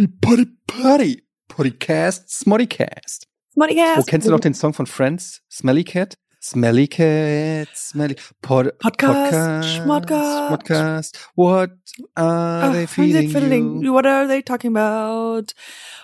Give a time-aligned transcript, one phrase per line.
[0.00, 1.22] Potty, Potty, Potty.
[1.50, 3.26] Pottycast, Smoddycast.
[3.52, 3.98] Smoddycast.
[3.98, 5.42] Wo kennst du noch den Song von Friends?
[5.50, 6.16] Smelly Cat?
[6.40, 10.48] Smelly Cat, Smelly Pod, Podcast, Schmodcast.
[10.48, 11.30] Podcast.
[11.34, 11.72] What
[12.14, 13.92] are they feeling you?
[13.92, 15.52] What are they talking about?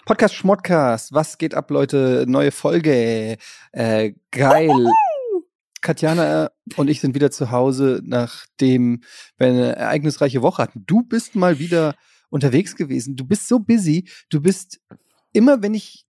[0.05, 1.15] Podcast Schmodcast.
[1.15, 2.27] Was geht ab, Leute?
[2.29, 3.39] Neue Folge.
[3.73, 4.91] Äh, geil.
[5.81, 9.01] Katjana und ich sind wieder zu Hause, nachdem
[9.39, 10.85] wir eine ereignisreiche Woche hatten.
[10.87, 11.95] Du bist mal wieder
[12.31, 13.17] unterwegs gewesen.
[13.17, 14.09] Du bist so busy.
[14.31, 14.81] Du bist
[15.33, 16.07] immer, wenn ich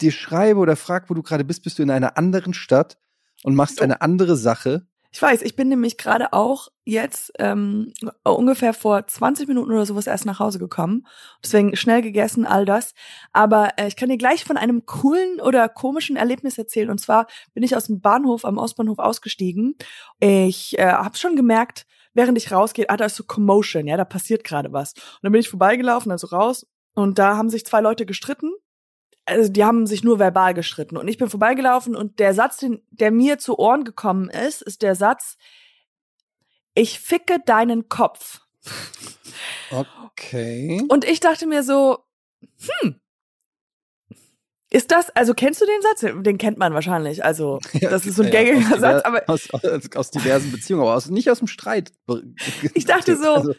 [0.00, 2.98] dir schreibe oder frag, wo du gerade bist, bist du in einer anderen Stadt
[3.42, 4.86] und machst eine andere Sache.
[5.10, 10.06] Ich weiß, ich bin nämlich gerade auch jetzt ähm, ungefähr vor 20 Minuten oder sowas
[10.06, 11.06] erst nach Hause gekommen.
[11.42, 12.92] Deswegen schnell gegessen, all das.
[13.32, 16.90] Aber äh, ich kann dir gleich von einem coolen oder komischen Erlebnis erzählen.
[16.90, 19.76] Und zwar bin ich aus dem Bahnhof am Ostbahnhof ausgestiegen.
[20.20, 21.86] Ich äh, habe schon gemerkt,
[22.18, 24.92] während ich rausgehe, ah, da ist so Commotion, ja, da passiert gerade was.
[24.92, 26.66] Und dann bin ich vorbeigelaufen, also raus.
[26.94, 28.50] Und da haben sich zwei Leute gestritten
[29.28, 30.96] also die haben sich nur verbal gestritten.
[30.96, 34.82] Und ich bin vorbeigelaufen und der Satz, den, der mir zu Ohren gekommen ist, ist
[34.82, 35.36] der Satz,
[36.74, 38.40] ich ficke deinen Kopf.
[39.70, 40.82] Okay.
[40.88, 41.98] Und ich dachte mir so,
[42.80, 43.00] hm,
[44.70, 46.22] ist das, also kennst du den Satz?
[46.22, 47.24] Den kennt man wahrscheinlich.
[47.24, 49.22] Also, das ist so ein gängiger ja, Satz, aber.
[49.26, 49.62] Aus, aus,
[49.94, 51.92] aus, diversen Beziehungen, aber aus, nicht aus dem Streit.
[52.74, 53.54] Ich dachte so, also.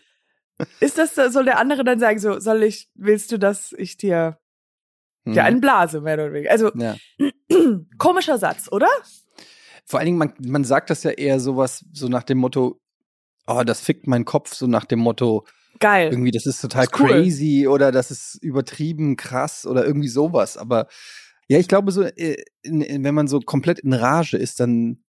[0.80, 4.38] ist das, soll der andere dann sagen, so, soll ich, willst du, dass ich dir
[5.26, 5.48] ja, mhm.
[5.48, 6.52] ein Blase, mehr oder weniger.
[6.52, 6.96] Also, ja.
[7.98, 8.90] komischer Satz, oder?
[9.86, 12.80] Vor allen Dingen, man, man sagt das ja eher sowas, so nach dem Motto,
[13.48, 15.46] oh, das fickt mein Kopf, so nach dem Motto,
[15.80, 16.12] geil.
[16.12, 17.09] Irgendwie, das ist total das ist cool.
[17.09, 20.57] crazy oder das ist übertrieben krass oder irgendwie sowas.
[20.57, 20.88] Aber
[21.47, 25.03] ja, ich glaube, so, äh, in, in, wenn man so komplett in Rage ist, dann,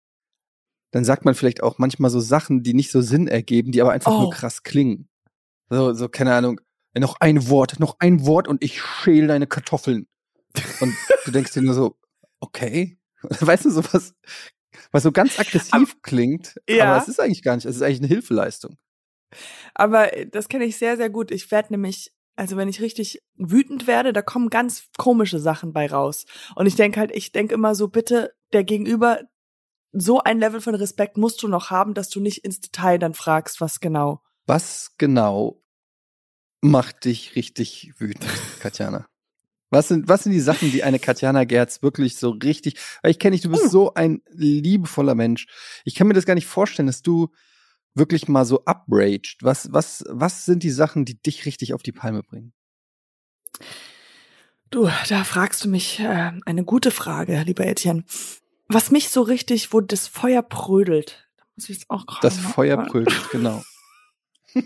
[0.91, 3.93] dann sagt man vielleicht auch manchmal so Sachen, die nicht so Sinn ergeben, die aber
[3.93, 4.23] einfach oh.
[4.23, 5.09] nur krass klingen.
[5.69, 6.61] So, so, keine Ahnung,
[6.99, 10.09] noch ein Wort, noch ein Wort und ich schäle deine Kartoffeln.
[10.81, 10.95] Und
[11.25, 11.97] du denkst dir nur so,
[12.41, 12.99] okay.
[13.23, 14.15] Weißt du, sowas,
[14.91, 16.87] was so ganz aggressiv aber, klingt, ja.
[16.87, 18.77] aber es ist eigentlich gar nicht, es ist eigentlich eine Hilfeleistung.
[19.75, 21.31] Aber äh, das kenne ich sehr, sehr gut.
[21.31, 25.87] Ich werde nämlich, also wenn ich richtig wütend werde, da kommen ganz komische Sachen bei
[25.87, 26.27] raus.
[26.55, 29.21] Und ich denke halt, ich denke immer so, bitte, der Gegenüber,
[29.93, 33.15] so ein Level von Respekt musst du noch haben, dass du nicht ins Detail dann
[33.15, 34.23] fragst, was genau.
[34.47, 35.63] Was genau
[36.61, 38.31] macht dich richtig wütend,
[38.61, 39.07] Katjana?
[39.71, 43.21] Was sind, was sind die Sachen, die eine Katjana Gerz wirklich so richtig, weil ich
[43.21, 43.71] kenne dich, du bist hm.
[43.71, 45.47] so ein liebevoller Mensch.
[45.85, 47.29] Ich kann mir das gar nicht vorstellen, dass du
[47.95, 49.39] wirklich mal so upraged.
[49.43, 52.53] Was, was, was sind die Sachen, die dich richtig auf die Palme bringen?
[54.71, 58.05] Du, da fragst du mich äh, eine gute Frage, lieber Etienne.
[58.69, 61.29] Was mich so richtig, wo das Feuer prödelt.
[61.37, 63.63] Da muss ich auch Das Feuer prödelt, genau.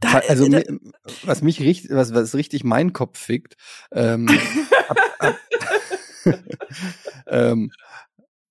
[0.00, 0.60] Da, also da,
[1.22, 3.56] was mich richtig, was, was richtig meinen Kopf fickt,
[3.92, 4.28] ähm,
[4.88, 5.36] ab, ab,
[7.26, 7.72] ähm,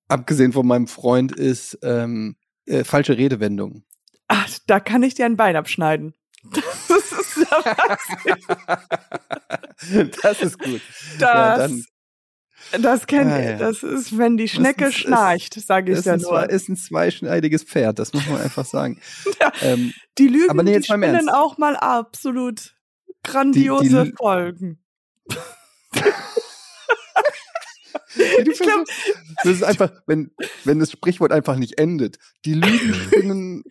[0.07, 2.35] abgesehen von meinem Freund, ist ähm,
[2.66, 3.83] äh, falsche Redewendung.
[4.27, 6.13] Ach, da kann ich dir ein Bein abschneiden.
[9.77, 10.81] Das ist, das ist gut.
[11.19, 11.83] Das, ja, dann,
[12.81, 13.57] das kennt ah, ja.
[13.57, 16.49] Das ist, wenn die Schnecke ist, schnarcht, sage ich ja nur.
[16.49, 18.99] Ist ein zweischneidiges Pferd, das muss man einfach sagen.
[19.39, 22.75] ja, ähm, die Lügen, aber nee, die spinnen auch mal absolut
[23.23, 24.79] grandiose die, die Folgen.
[28.15, 28.85] Ich glaub,
[29.43, 30.31] das ist einfach, wenn,
[30.63, 32.17] wenn das Sprichwort einfach nicht endet.
[32.45, 33.63] Die Lügen spinnen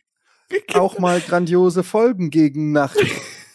[0.75, 2.97] auch mal grandiose Folgen gegen Nacht,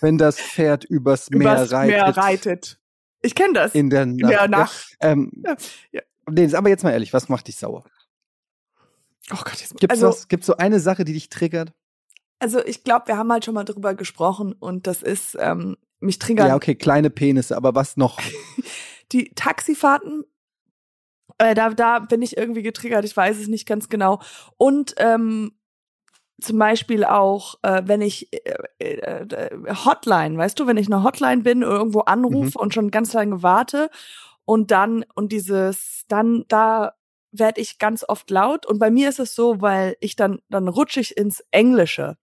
[0.01, 1.95] wenn das Pferd übers, übers Meer reitet.
[1.95, 2.79] Meer reitet.
[3.21, 3.75] Ich kenne das.
[3.75, 4.21] In der Nacht.
[4.21, 4.97] In der Nacht.
[5.01, 5.55] Ja, ähm, ja.
[5.91, 6.01] Ja.
[6.29, 7.83] Nee, aber jetzt mal ehrlich, was macht dich sauer?
[9.31, 11.73] Oh Gott, jetzt, gibt's also, was, gibt's so eine Sache, die dich triggert?
[12.39, 16.19] Also ich glaube, wir haben halt schon mal drüber gesprochen und das ist ähm, mich
[16.19, 16.47] triggert.
[16.47, 18.19] Ja, okay, kleine Penisse, aber was noch?
[19.11, 20.23] die Taxifahrten,
[21.39, 23.03] äh, da da bin ich irgendwie getriggert.
[23.05, 24.21] Ich weiß es nicht ganz genau.
[24.57, 25.53] Und ähm,
[26.41, 28.29] zum Beispiel auch, äh, wenn ich
[28.79, 29.25] äh, äh,
[29.85, 32.61] Hotline, weißt du, wenn ich eine Hotline bin oder irgendwo anrufe mhm.
[32.61, 33.89] und schon ganz lange warte
[34.45, 36.93] und dann und dieses, dann da
[37.31, 40.67] werde ich ganz oft laut und bei mir ist es so, weil ich dann dann
[40.67, 42.17] rutsche ich ins Englische,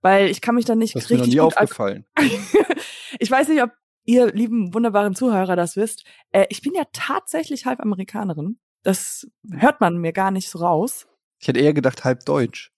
[0.00, 2.04] weil ich kann mich dann nicht das richtig ist mir noch nie aufgefallen.
[3.18, 3.70] ich weiß nicht, ob
[4.04, 6.04] ihr lieben wunderbaren Zuhörer das wisst.
[6.30, 8.58] Äh, ich bin ja tatsächlich halb Amerikanerin.
[8.82, 11.06] Das hört man mir gar nicht so raus.
[11.38, 12.72] Ich hätte eher gedacht halb deutsch.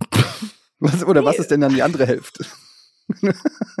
[0.78, 2.46] Was, oder was ist denn dann die andere Hälfte?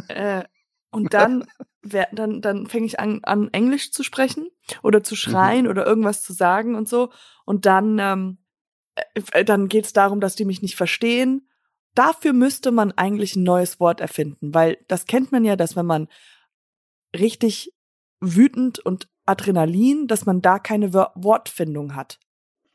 [0.08, 0.42] äh,
[0.90, 1.44] und dann,
[1.82, 4.48] dann, dann fange ich an, an Englisch zu sprechen
[4.82, 5.70] oder zu schreien mhm.
[5.70, 7.12] oder irgendwas zu sagen und so.
[7.44, 8.38] Und dann, ähm,
[9.32, 11.48] äh, dann geht es darum, dass die mich nicht verstehen.
[11.94, 15.86] dafür müsste man eigentlich ein neues Wort erfinden, weil das kennt man ja, dass wenn
[15.86, 16.08] man
[17.16, 17.72] richtig
[18.20, 22.18] wütend und Adrenalin, dass man da keine Wortfindung hat.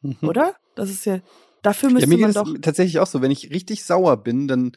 [0.01, 0.17] Mhm.
[0.21, 0.55] Oder?
[0.75, 1.19] Das ist ja,
[1.61, 2.61] dafür müsste ja, mir man doch.
[2.61, 4.73] tatsächlich auch so, wenn ich richtig sauer bin, dann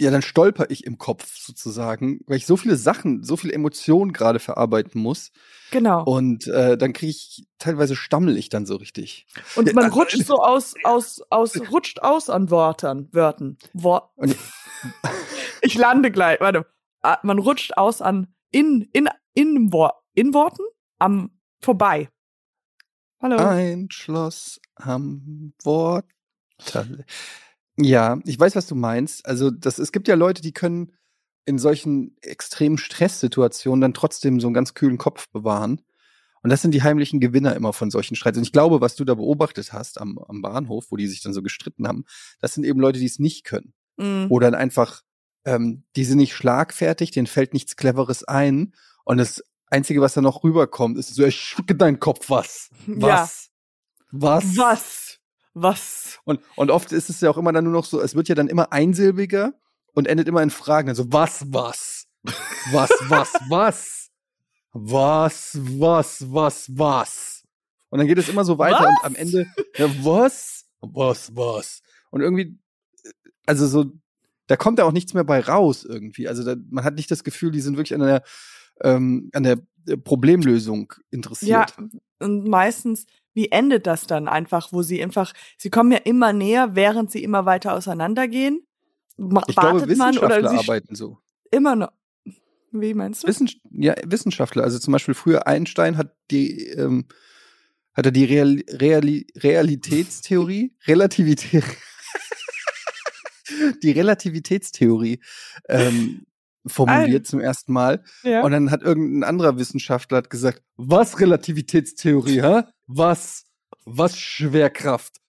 [0.00, 4.12] ja, dann stolper ich im Kopf sozusagen, weil ich so viele Sachen, so viele Emotionen
[4.12, 5.30] gerade verarbeiten muss.
[5.70, 6.02] Genau.
[6.02, 9.26] Und äh, dann kriege ich teilweise stammel ich dann so richtig.
[9.54, 13.56] Und man also, rutscht so aus, aus, aus, rutscht aus an Wörtern, Wörtern.
[13.72, 14.10] Wort.
[15.62, 16.40] ich lande gleich.
[16.40, 16.66] Warte,
[17.22, 19.70] man rutscht aus an in in in,
[20.14, 20.62] in Worten
[20.98, 21.30] am
[21.60, 22.08] vorbei.
[23.20, 23.36] Hallo.
[23.36, 26.06] Ein Schloss am Wort.
[27.76, 29.26] Ja, ich weiß, was du meinst.
[29.26, 30.92] Also, das, es gibt ja Leute, die können
[31.46, 35.80] in solchen extremen Stresssituationen dann trotzdem so einen ganz kühlen Kopf bewahren.
[36.42, 38.36] Und das sind die heimlichen Gewinner immer von solchen Streits.
[38.36, 41.32] Und ich glaube, was du da beobachtet hast am, am Bahnhof, wo die sich dann
[41.32, 42.04] so gestritten haben,
[42.40, 43.72] das sind eben Leute, die es nicht können.
[43.96, 44.26] Mhm.
[44.28, 45.02] Oder dann einfach,
[45.44, 48.74] ähm, die sind nicht schlagfertig, denen fällt nichts Cleveres ein.
[49.04, 52.70] Und das Einzige, was da noch rüberkommt, ist so, schicke deinen Kopf was.
[52.86, 53.50] Was?
[54.10, 54.20] Ja.
[54.20, 54.56] Was?
[54.56, 55.18] Was?
[55.54, 56.18] Was?
[56.24, 58.34] Und, und oft ist es ja auch immer dann nur noch so, es wird ja
[58.34, 59.54] dann immer einsilbiger
[59.92, 60.88] und endet immer in Fragen.
[60.88, 62.06] Also was, was?
[62.72, 64.10] Was, was, was?
[64.72, 67.44] Was, was, was, was?
[67.90, 68.86] Und dann geht es immer so weiter was?
[68.86, 69.46] und am Ende,
[69.76, 70.64] ja, was?
[70.80, 71.82] Was, was?
[72.10, 72.58] Und irgendwie,
[73.46, 73.92] also so,
[74.46, 76.28] da kommt ja auch nichts mehr bei raus irgendwie.
[76.28, 78.22] Also da, man hat nicht das Gefühl, die sind wirklich an der,
[78.82, 79.58] ähm, an der
[80.04, 81.50] Problemlösung interessiert.
[81.50, 81.66] Ja,
[82.20, 86.74] und meistens, wie endet das dann einfach, wo sie einfach, sie kommen ja immer näher,
[86.74, 88.66] während sie immer weiter auseinandergehen.
[89.16, 91.18] Ich glaube, Wissenschaftler man, arbeiten so.
[91.50, 91.92] Immer noch.
[92.72, 93.28] Wie meinst du?
[93.28, 94.64] Wissen, ja, Wissenschaftler.
[94.64, 97.06] Also zum Beispiel früher Einstein hat die, ähm,
[97.92, 101.64] hat er die Real, Real, Realitätstheorie, Relativität,
[103.82, 105.20] die Relativitätstheorie
[105.68, 106.26] ähm,
[106.66, 107.24] formuliert Ein.
[107.26, 108.02] zum ersten Mal.
[108.22, 108.42] Ja.
[108.42, 112.62] Und dann hat irgendein anderer Wissenschaftler hat gesagt, was Relativitätstheorie, hä?
[112.86, 113.46] Was?
[113.84, 115.20] Was Schwerkraft?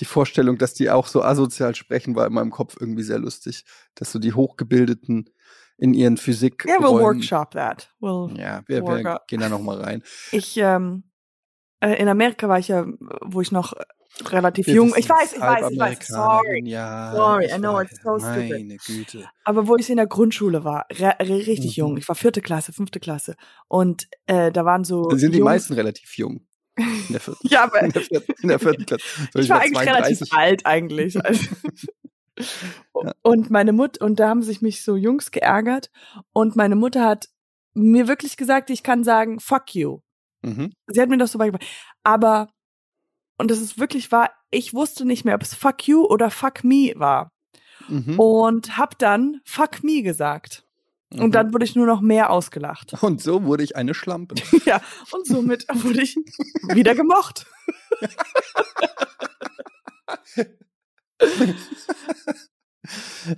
[0.00, 3.64] Die Vorstellung, dass die auch so asozial sprechen, war in meinem Kopf irgendwie sehr lustig.
[3.94, 5.30] Dass so die Hochgebildeten
[5.78, 6.64] in ihren Physik.
[6.66, 7.90] Yeah, we'll workshop that.
[8.00, 10.02] We'll ja, wir, wir gehen da noch mal rein.
[10.32, 11.15] Ich, ähm, äh,
[11.80, 12.86] in Amerika war ich ja,
[13.22, 13.74] wo ich noch
[14.24, 14.94] relativ jung.
[14.96, 16.06] Ich weiß, ich weiß, ich weiß.
[16.06, 16.62] Sorry.
[16.64, 18.50] Ja, Sorry, I know it's so stupid.
[18.50, 19.28] Meine Güte.
[19.44, 21.82] Aber wo ich in der Grundschule war, richtig mhm.
[21.82, 21.96] jung.
[21.96, 23.36] Ich war vierte Klasse, fünfte Klasse.
[23.68, 25.08] Und äh, da waren so.
[25.08, 26.46] Da sind die Jungs, meisten relativ jung.
[26.76, 29.04] In der vierten, ja, aber in der vierten, in der vierten Klasse.
[29.32, 29.96] So, ich, ich war eigentlich 32.
[29.96, 31.24] relativ alt eigentlich.
[31.24, 31.46] Also,
[33.22, 35.90] und meine Mutter, und da haben sich mich so Jungs geärgert.
[36.32, 37.28] Und meine Mutter hat
[37.74, 40.00] mir wirklich gesagt, ich kann sagen, fuck you.
[40.46, 40.72] Mhm.
[40.86, 41.66] Sie hat mir das so beigebracht.
[42.02, 42.48] Aber
[43.38, 46.64] und das ist wirklich wahr, ich wusste nicht mehr, ob es fuck you oder fuck
[46.64, 47.30] me war.
[47.88, 48.18] Mhm.
[48.18, 50.64] Und hab dann fuck me gesagt.
[51.10, 51.20] Mhm.
[51.20, 52.94] Und dann wurde ich nur noch mehr ausgelacht.
[53.02, 54.36] Und so wurde ich eine Schlampe.
[54.64, 54.80] ja,
[55.12, 56.16] und somit wurde ich
[56.72, 57.46] wieder gemocht.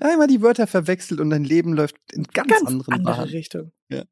[0.00, 3.30] Einmal die Wörter verwechselt und dein Leben läuft in ganz, ganz anderen andere Bahnen.
[3.30, 3.72] Richtung.
[3.88, 4.04] Ja.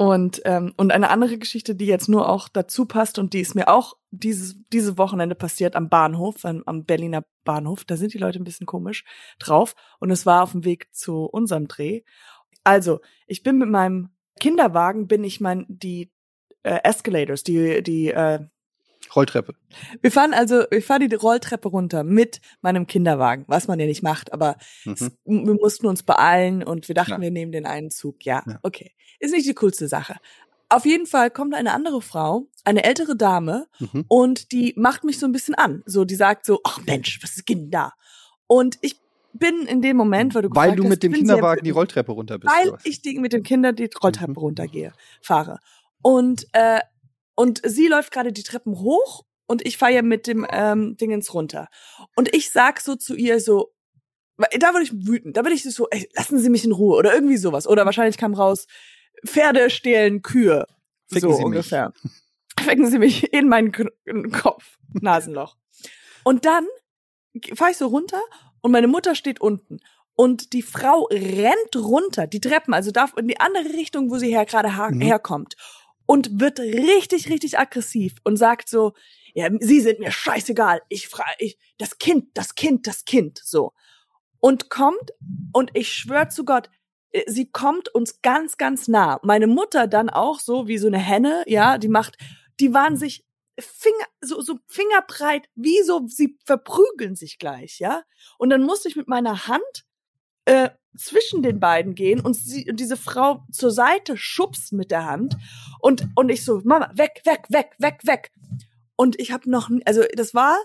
[0.00, 3.56] Und, ähm, und eine andere Geschichte, die jetzt nur auch dazu passt und die ist
[3.56, 7.84] mir auch dieses, diese Wochenende passiert am Bahnhof, am, am Berliner Bahnhof.
[7.84, 9.04] Da sind die Leute ein bisschen komisch
[9.40, 9.74] drauf.
[9.98, 12.02] Und es war auf dem Weg zu unserem Dreh.
[12.62, 16.12] Also, ich bin mit meinem Kinderwagen, bin ich mein, die
[16.62, 18.38] äh, Escalators, die, die äh,
[19.14, 19.54] Rolltreppe.
[20.00, 24.02] Wir fahren also, wir fahren die Rolltreppe runter mit meinem Kinderwagen, was man ja nicht
[24.02, 24.92] macht, aber mhm.
[24.92, 27.20] es, wir mussten uns beeilen und wir dachten, ja.
[27.20, 28.24] wir nehmen den einen Zug.
[28.24, 28.92] Ja, ja, okay.
[29.20, 30.16] Ist nicht die coolste Sache.
[30.70, 34.04] Auf jeden Fall kommt eine andere Frau, eine ältere Dame, mhm.
[34.08, 35.82] und die macht mich so ein bisschen an.
[35.86, 37.92] So, die sagt so, ach Mensch, was ist denn da?
[38.46, 39.00] Und ich
[39.32, 42.38] bin in dem Moment, weil du Weil du mit hast, dem Kinderwagen die Rolltreppe runter
[42.38, 42.52] bist.
[42.52, 44.38] Weil ich die, mit dem Kinder die Rolltreppe mhm.
[44.38, 45.58] runtergehe, fahre.
[46.02, 46.80] Und äh,
[47.38, 51.32] und sie läuft gerade die Treppen hoch und ich fahre ja mit dem ähm, Dingens
[51.32, 51.68] runter.
[52.16, 53.72] Und ich sag so zu ihr so,
[54.36, 57.14] da würde ich wütend, da würde ich so, ey, lassen Sie mich in Ruhe oder
[57.14, 57.68] irgendwie sowas.
[57.68, 58.66] Oder wahrscheinlich kam raus,
[59.24, 60.66] Pferde stehlen Kühe.
[61.06, 61.92] Ficken so Sie ungefähr.
[62.02, 62.66] Mich.
[62.66, 63.84] Ficken Sie mich in meinen K
[64.32, 65.56] Kopf, Nasenloch.
[66.24, 66.66] Und dann
[67.54, 68.20] fahre ich so runter
[68.62, 69.78] und meine Mutter steht unten.
[70.16, 74.30] Und die Frau rennt runter, die Treppen, also darf in die andere Richtung, wo sie
[74.30, 75.00] her gerade mhm.
[75.00, 75.54] herkommt
[76.08, 78.94] und wird richtig, richtig aggressiv und sagt so,
[79.34, 80.80] ja, sie sind mir scheißegal.
[80.88, 83.74] Ich frage, ich, das Kind, das Kind, das Kind, so.
[84.40, 85.12] Und kommt,
[85.52, 86.70] und ich schwör zu Gott,
[87.10, 89.20] äh, sie kommt uns ganz, ganz nah.
[89.22, 92.16] Meine Mutter dann auch so wie so eine Henne, ja, die macht,
[92.58, 93.26] die waren sich
[93.60, 98.02] Finger, so, so fingerbreit, wie so, sie verprügeln sich gleich, ja.
[98.38, 99.84] Und dann musste ich mit meiner Hand
[100.48, 105.04] äh, zwischen den beiden gehen und, sie, und diese Frau zur Seite schubsen mit der
[105.04, 105.36] Hand
[105.80, 108.32] und und ich so Mama weg weg weg weg weg
[108.96, 110.56] und ich habe noch also das war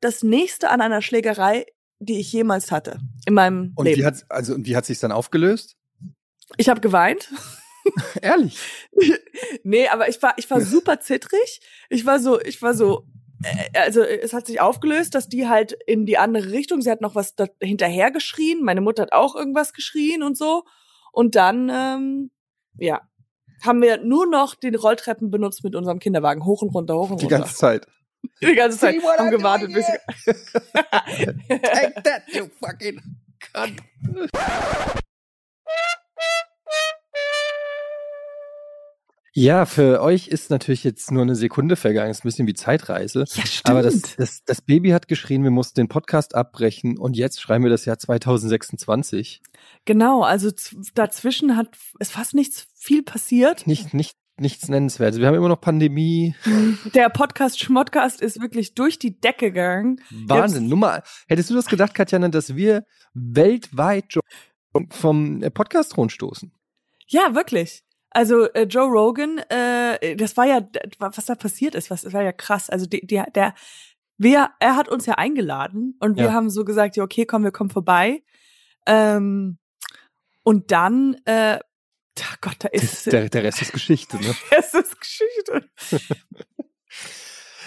[0.00, 1.66] das nächste an einer Schlägerei
[1.98, 5.00] die ich jemals hatte in meinem Und Leben wie hat also und wie hat sich
[5.00, 5.76] dann aufgelöst?
[6.56, 7.30] ich habe geweint
[8.22, 8.58] Ehrlich?
[9.64, 11.60] nee aber ich war ich war super zittrig
[11.90, 13.06] ich war so ich war so
[13.74, 17.14] also es hat sich aufgelöst, dass die halt in die andere Richtung, sie hat noch
[17.14, 20.64] was da hinterher geschrien, meine Mutter hat auch irgendwas geschrien und so.
[21.12, 22.30] Und dann, ähm,
[22.78, 23.02] ja,
[23.62, 27.20] haben wir nur noch den Rolltreppen benutzt mit unserem Kinderwagen, hoch und runter, hoch und
[27.20, 27.38] Die runter.
[27.38, 27.86] ganze Zeit.
[28.42, 29.86] die ganze Zeit See haben gewartet, bis
[30.24, 33.00] Take that, you fucking
[33.52, 33.80] cunt.
[39.36, 43.24] Ja, für euch ist natürlich jetzt nur eine Sekunde vergangen, ist ein bisschen wie Zeitreise.
[43.34, 43.68] Ja, stimmt.
[43.68, 47.64] Aber das, das, das Baby hat geschrien, wir mussten den Podcast abbrechen und jetzt schreiben
[47.64, 49.42] wir das Jahr 2026.
[49.84, 50.52] genau, also
[50.94, 53.66] dazwischen hat ist fast nichts viel passiert.
[53.66, 55.18] Nicht, nicht, nichts nennenswertes.
[55.18, 56.36] Wir haben immer noch Pandemie.
[56.94, 60.00] Der Podcast Schmottcast ist wirklich durch die Decke gegangen.
[60.10, 60.68] Wahnsinn.
[60.68, 64.16] Nummer, hättest du das gedacht, Katjana, dass wir weltweit
[64.90, 66.52] vom Podcast-Thron stoßen?
[67.08, 67.83] Ja, wirklich.
[68.14, 70.66] Also äh, Joe Rogan, äh, das war ja,
[70.98, 72.70] was da passiert ist, was das war ja krass.
[72.70, 73.54] Also die, die, der,
[74.16, 76.32] wir, er hat uns ja eingeladen und wir Ja.
[76.32, 78.22] haben so gesagt, ja okay, komm, wir kommen vorbei.
[78.86, 79.58] Ähm,
[80.44, 81.58] und dann, äh,
[82.20, 84.34] ach Gott, da ist, Der, der Rest ist Geschichte, ne?
[84.56, 85.68] es ist Geschichte.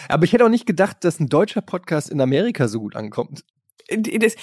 [0.09, 3.43] Aber ich hätte auch nicht gedacht, dass ein deutscher Podcast in Amerika so gut ankommt.
[3.89, 4.35] Das,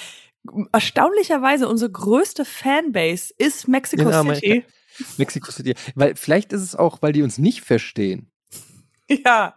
[0.71, 4.11] erstaunlicherweise unsere größte Fanbase ist Mexico.
[4.35, 4.63] City.
[5.17, 5.75] Mexico City.
[5.95, 8.31] Weil vielleicht ist es auch, weil die uns nicht verstehen.
[9.09, 9.55] Ja,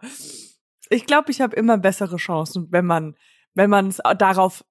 [0.89, 3.15] ich glaube, ich habe immer bessere Chancen, wenn man,
[3.55, 4.63] wenn man es darauf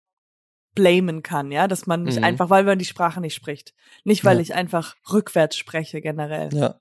[0.75, 2.25] blamen kann, ja, dass man nicht Mhm.
[2.25, 4.42] einfach, weil man die Sprache nicht spricht, nicht weil Ja.
[4.42, 6.50] ich einfach rückwärts spreche generell.
[6.54, 6.80] Ja.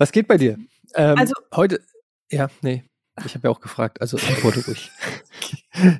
[0.00, 0.56] Was geht bei dir?
[0.94, 1.80] Ähm, Also- heute,
[2.30, 2.84] ja, nee,
[3.26, 4.90] ich habe ja auch gefragt, also antworte ruhig.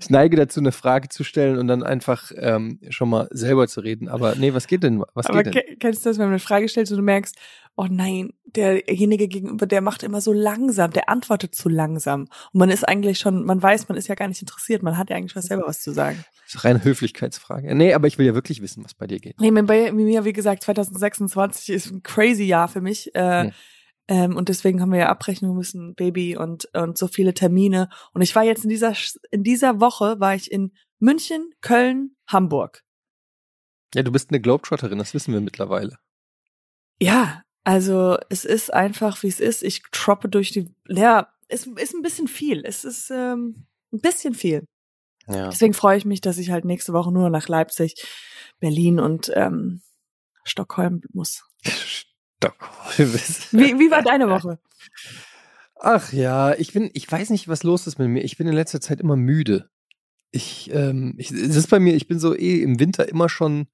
[0.00, 3.80] Ich neige dazu, eine Frage zu stellen und dann einfach ähm, schon mal selber zu
[3.80, 4.08] reden.
[4.08, 5.04] Aber nee, was geht denn?
[5.14, 5.62] Was Aber geht denn?
[5.66, 7.36] ke- kennst du das, wenn du eine Frage stellst und du merkst,
[7.76, 12.22] oh nein, derjenige gegenüber, der macht immer so langsam, der antwortet zu langsam.
[12.52, 15.10] Und man ist eigentlich schon, man weiß, man ist ja gar nicht interessiert, man hat
[15.10, 16.24] ja eigentlich was selber was zu sagen.
[16.46, 17.74] Das ist reine Höflichkeitsfrage.
[17.74, 19.40] Nee, aber ich will ja wirklich wissen, was bei dir geht.
[19.40, 23.14] Nee, bei mir, wie gesagt, 2026 ist ein crazy Jahr für mich.
[23.14, 23.52] Äh, Hm.
[24.10, 27.88] Ähm, und deswegen haben wir ja Abrechnung müssen, Baby und, und so viele Termine.
[28.12, 28.92] Und ich war jetzt in dieser,
[29.30, 32.82] in dieser Woche war ich in München, Köln, Hamburg.
[33.94, 35.96] Ja, du bist eine Globetrotterin, das wissen wir mittlerweile.
[37.00, 39.62] Ja, also es ist einfach, wie es ist.
[39.62, 42.64] Ich troppe durch die, ja, es ist ein bisschen viel.
[42.64, 44.66] Es ist ähm, ein bisschen viel.
[45.28, 45.50] Ja.
[45.50, 47.94] Deswegen freue ich mich, dass ich halt nächste Woche nur nach Leipzig,
[48.58, 49.82] Berlin und ähm,
[50.42, 51.44] Stockholm muss.
[53.52, 54.58] Wie, wie war deine Woche?
[55.76, 58.22] Ach ja, ich bin, ich weiß nicht, was los ist mit mir.
[58.22, 59.70] Ich bin in letzter Zeit immer müde.
[60.30, 63.66] Ich, ähm, ich, es ist bei mir, ich bin so eh im Winter immer schon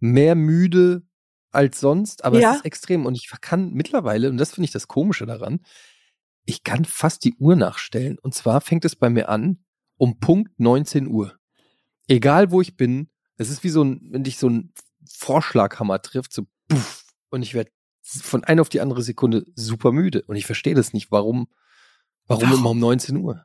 [0.00, 1.02] mehr müde
[1.52, 2.50] als sonst, aber Ja.
[2.52, 3.06] es ist extrem.
[3.06, 5.60] Und ich kann mittlerweile, und das finde ich das Komische daran,
[6.44, 8.18] ich kann fast die Uhr nachstellen.
[8.20, 9.64] Und zwar fängt es bei mir an
[9.96, 11.34] um Punkt 19 Uhr.
[12.08, 14.72] Egal wo ich bin, es ist wie so ein, wenn dich so ein
[15.08, 17.70] Vorschlaghammer trifft, so puff, und ich werde
[18.06, 20.22] von einer auf die andere Sekunde super müde.
[20.26, 21.48] Und ich verstehe das nicht, warum,
[22.26, 23.44] warum, immer um 19 Uhr.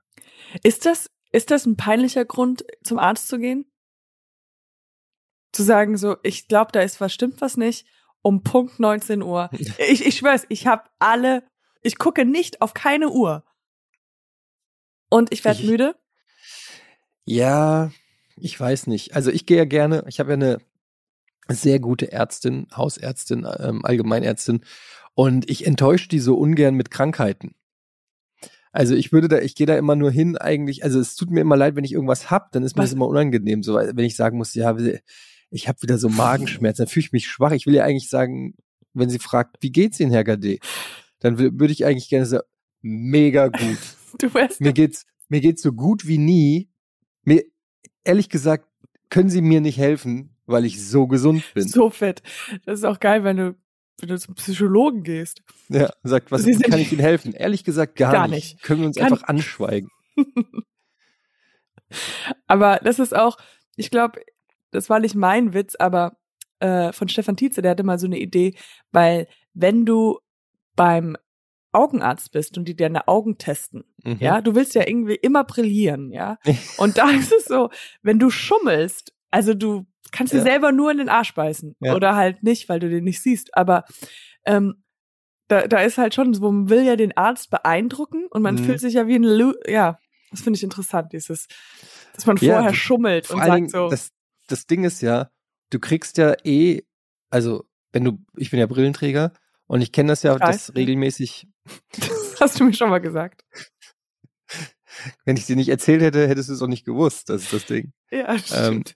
[0.63, 3.65] Ist das, ist das ein peinlicher Grund, zum Arzt zu gehen?
[5.51, 7.85] Zu sagen so, ich glaube, da ist was, stimmt was nicht,
[8.21, 9.49] um Punkt 19 Uhr.
[9.77, 11.43] Ich, ich schwör's, ich habe alle,
[11.81, 13.43] ich gucke nicht auf keine Uhr.
[15.09, 15.95] Und ich werde müde.
[17.25, 17.91] Ja,
[18.37, 19.13] ich weiß nicht.
[19.15, 20.59] Also ich gehe ja gerne, ich habe ja eine
[21.55, 24.61] sehr gute Ärztin, Hausärztin, ähm, Allgemeinärztin
[25.13, 27.55] und ich enttäusche die so ungern mit Krankheiten.
[28.71, 31.41] Also ich würde da, ich gehe da immer nur hin eigentlich, also es tut mir
[31.41, 32.89] immer leid, wenn ich irgendwas hab, dann ist mir Was?
[32.91, 34.75] das immer unangenehm, so wenn ich sagen muss, ja,
[35.49, 37.51] ich habe wieder so Magenschmerzen, dann fühle ich mich schwach.
[37.51, 38.55] Ich will ja eigentlich sagen,
[38.93, 40.59] wenn sie fragt, wie geht's Ihnen, Herr Gade?
[41.19, 42.43] Dann wür- würde ich eigentlich gerne sagen,
[42.81, 43.77] mega gut.
[44.19, 46.69] Du wärst Mir geht's, mir geht's so gut wie nie.
[47.23, 47.43] Mir,
[48.03, 48.67] ehrlich gesagt,
[49.09, 51.67] können Sie mir nicht helfen, weil ich so gesund bin.
[51.67, 52.21] so fett.
[52.65, 53.55] Das ist auch geil, wenn du,
[53.99, 55.41] wenn du zum Psychologen gehst.
[55.69, 57.33] Ja, sagt, was kann ich Ihnen helfen?
[57.33, 58.53] Ehrlich gesagt, gar, Gar nicht.
[58.55, 58.63] nicht.
[58.63, 59.89] Können wir uns Kann- einfach anschweigen.
[62.47, 63.37] Aber das ist auch,
[63.75, 64.21] ich glaube,
[64.71, 66.17] das war nicht mein Witz, aber
[66.59, 68.55] äh, von Stefan Tietze, der hatte mal so eine Idee,
[68.91, 70.19] weil wenn du
[70.75, 71.17] beim
[71.73, 74.17] Augenarzt bist und die deine Augen testen, Mhm.
[74.19, 76.37] ja, du willst ja irgendwie immer brillieren, ja.
[76.77, 77.69] Und da ist es so,
[78.01, 80.43] wenn du schummelst, also du kannst dir Ja.
[80.43, 81.95] selber nur in den Arsch beißen Ja.
[81.95, 83.85] oder halt nicht, weil du den nicht siehst, aber
[84.45, 84.83] ähm,
[85.47, 88.59] da, da ist halt schon, so, man will ja den Arzt beeindrucken und man Mhm.
[88.59, 89.99] fühlt sich ja wie ein, Lu ja,
[90.31, 91.47] das finde ich interessant, dieses,
[92.13, 94.11] dass man Ja, vorher du- schummelt Vor und sagt Dingen, so, das,
[94.47, 95.29] das Ding ist ja,
[95.71, 96.83] du kriegst ja eh,
[97.29, 99.33] also wenn du, ich bin ja Brillenträger
[99.67, 100.73] und ich kenne das ja, dass ja.
[100.75, 101.47] regelmäßig,
[102.39, 103.43] hast du mir schon mal gesagt.
[105.25, 107.65] wenn ich dir nicht erzählt hätte, hättest du es auch nicht gewusst, das ist das
[107.65, 107.93] Ding.
[108.11, 108.95] Ja, Ähm, stimmt.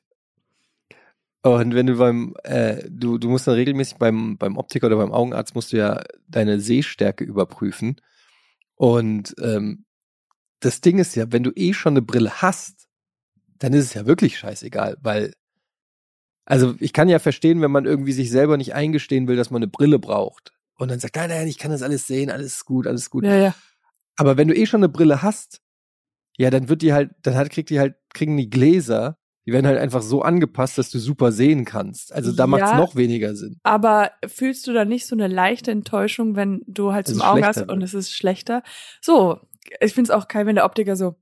[1.45, 5.11] Und wenn du beim, äh, du, du musst dann regelmäßig beim, beim Optiker oder beim
[5.11, 8.01] Augenarzt musst du ja deine Sehstärke überprüfen.
[8.73, 9.85] Und ähm,
[10.59, 12.87] das Ding ist ja, wenn du eh schon eine Brille hast,
[13.59, 15.33] dann ist es ja wirklich scheißegal, weil,
[16.45, 19.61] also ich kann ja verstehen, wenn man irgendwie sich selber nicht eingestehen will, dass man
[19.61, 20.51] eine Brille braucht.
[20.79, 23.09] Und dann sagt, nein, nein, ich kann das alles sehen, alles ist gut, alles ist
[23.11, 23.23] gut.
[23.23, 23.55] ja, ja.
[24.15, 25.61] Aber wenn du eh schon eine Brille hast,
[26.39, 29.67] ja, dann wird die halt, dann halt kriegt die halt, kriegen die Gläser, die werden
[29.67, 32.11] halt einfach so angepasst, dass du super sehen kannst.
[32.13, 32.47] Also da Ja.
[32.47, 33.57] macht's noch weniger Sinn.
[33.63, 37.59] Aber fühlst du da nicht so eine leichte Enttäuschung, wenn du halt Es zum Augenarzt
[37.59, 38.63] schlechter und es ist schlechter?
[39.01, 39.39] So,
[39.81, 41.15] ich find's auch geil, wenn der Optiker so,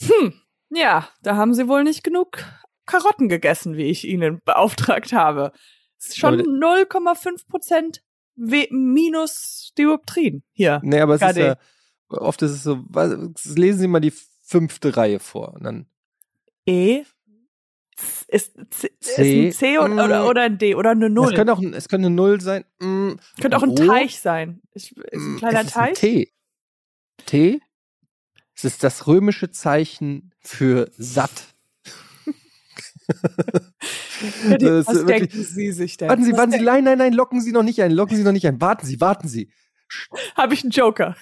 [0.00, 0.34] hm,
[0.70, 2.44] ja, da haben sie wohl nicht genug
[2.86, 5.52] Karotten gegessen, wie ich ihnen beauftragt habe.
[5.98, 8.02] Es ist schon Aber 0,5 Prozent
[8.36, 10.80] minus Dioptrien hier.
[10.82, 11.56] Nee, aber es ist ja,
[12.08, 13.14] oft ist es so, was,
[13.54, 15.52] lesen Sie mal die fünfte Reihe vor.
[15.54, 15.86] Und dann,
[16.66, 17.04] E
[18.28, 19.98] ist, ist ein C oder, mm.
[19.98, 21.30] oder, oder ein D oder eine Null.
[21.30, 22.64] es könnte auch, ein- es könnte eine Null sein.
[22.80, 24.60] Mm, Könnte auch ein O, Teich sein.
[24.72, 25.98] Ist, ist ein mm, kleiner es ist ein Teich.
[25.98, 26.32] T.
[27.26, 27.60] T.
[28.54, 31.30] Es ist das römische Zeichen für satt.
[33.06, 33.14] Ja,
[34.86, 36.08] Was wirklich- denken Sie sich denn?
[36.08, 38.22] Warten Sie, Was warten Sie, nein, nein, nein, locken Sie noch nicht ein, locken Sie
[38.22, 38.60] noch nicht ein.
[38.60, 39.50] Warten Sie, warten Sie.
[40.36, 41.16] Habe ich einen Joker?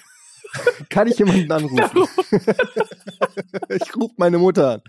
[0.89, 1.79] Kann ich jemanden anrufen?
[3.69, 4.81] ich rufe meine Mutter an.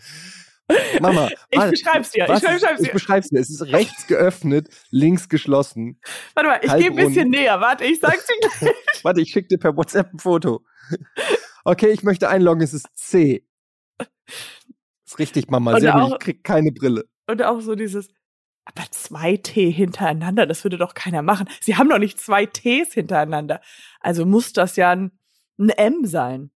[1.00, 2.24] Mama, Ich warte, beschreib's dir.
[2.24, 2.92] Ich beschreib's ist, ich dir.
[2.92, 3.38] beschreib's dir.
[3.40, 6.00] Es ist rechts geöffnet, links geschlossen.
[6.35, 7.61] Warte mal, ich gehe ein bisschen näher.
[7.61, 8.74] Warte, ich sag's dir gleich.
[9.02, 10.64] Warte, ich schicke dir per WhatsApp ein Foto.
[11.64, 13.44] Okay, ich möchte einloggen, es ist C.
[15.06, 15.74] Ist richtig, Mama.
[15.74, 17.04] Und Sehr gut, auch- ich krieg keine Brille.
[17.26, 18.09] Und auch so dieses,
[18.64, 21.48] aber zwei T hintereinander, das würde doch keiner machen.
[21.61, 23.61] Sie haben doch nicht zwei Ts hintereinander.
[24.00, 25.12] Also muss das ja ein,
[25.59, 26.50] ein M sein.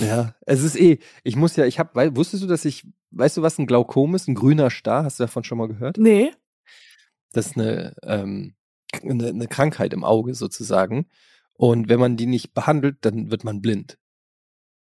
[0.00, 3.36] Ja, es ist eh, ich muss ja, ich hab, wei- wusstest du, dass ich, weißt
[3.36, 4.26] du, was ein Glaukom ist?
[4.28, 5.98] Ein grüner Star, hast du davon schon mal gehört?
[5.98, 6.32] Nee.
[7.32, 8.54] Das ist eine, ähm,
[9.02, 11.06] eine, eine Krankheit im Auge sozusagen.
[11.52, 13.98] Und wenn man die nicht behandelt, dann wird man blind.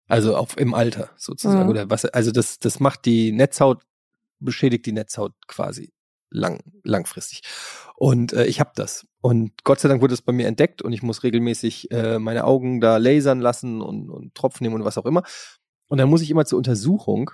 [0.08, 1.64] Also auf, im Alter sozusagen.
[1.64, 1.68] Mhm.
[1.70, 3.84] Oder was, also das, das macht die Netzhaut,
[4.40, 5.93] beschädigt die Netzhaut quasi
[6.34, 7.42] lang, langfristig.
[7.96, 9.06] Und äh, ich habe das.
[9.20, 12.44] Und Gott sei Dank wurde es bei mir entdeckt und ich muss regelmäßig äh, meine
[12.44, 15.22] Augen da lasern lassen und, und Tropfen nehmen und was auch immer.
[15.88, 17.30] Und dann muss ich immer zur Untersuchung.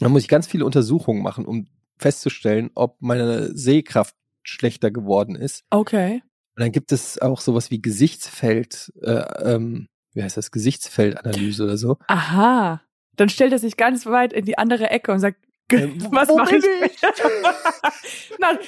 [0.00, 5.64] Dann muss ich ganz viele Untersuchungen machen, um festzustellen, ob meine Sehkraft schlechter geworden ist.
[5.70, 6.22] Okay.
[6.56, 11.76] Und dann gibt es auch sowas wie Gesichtsfeld, äh, ähm, wie heißt das, Gesichtsfeldanalyse oder
[11.76, 11.98] so.
[12.08, 12.82] Aha.
[13.16, 15.38] Dann stellt er sich ganz weit in die andere Ecke und sagt,
[15.70, 16.62] was wo mache ich?
[16.62, 16.70] bin
[18.38, 18.58] Nein,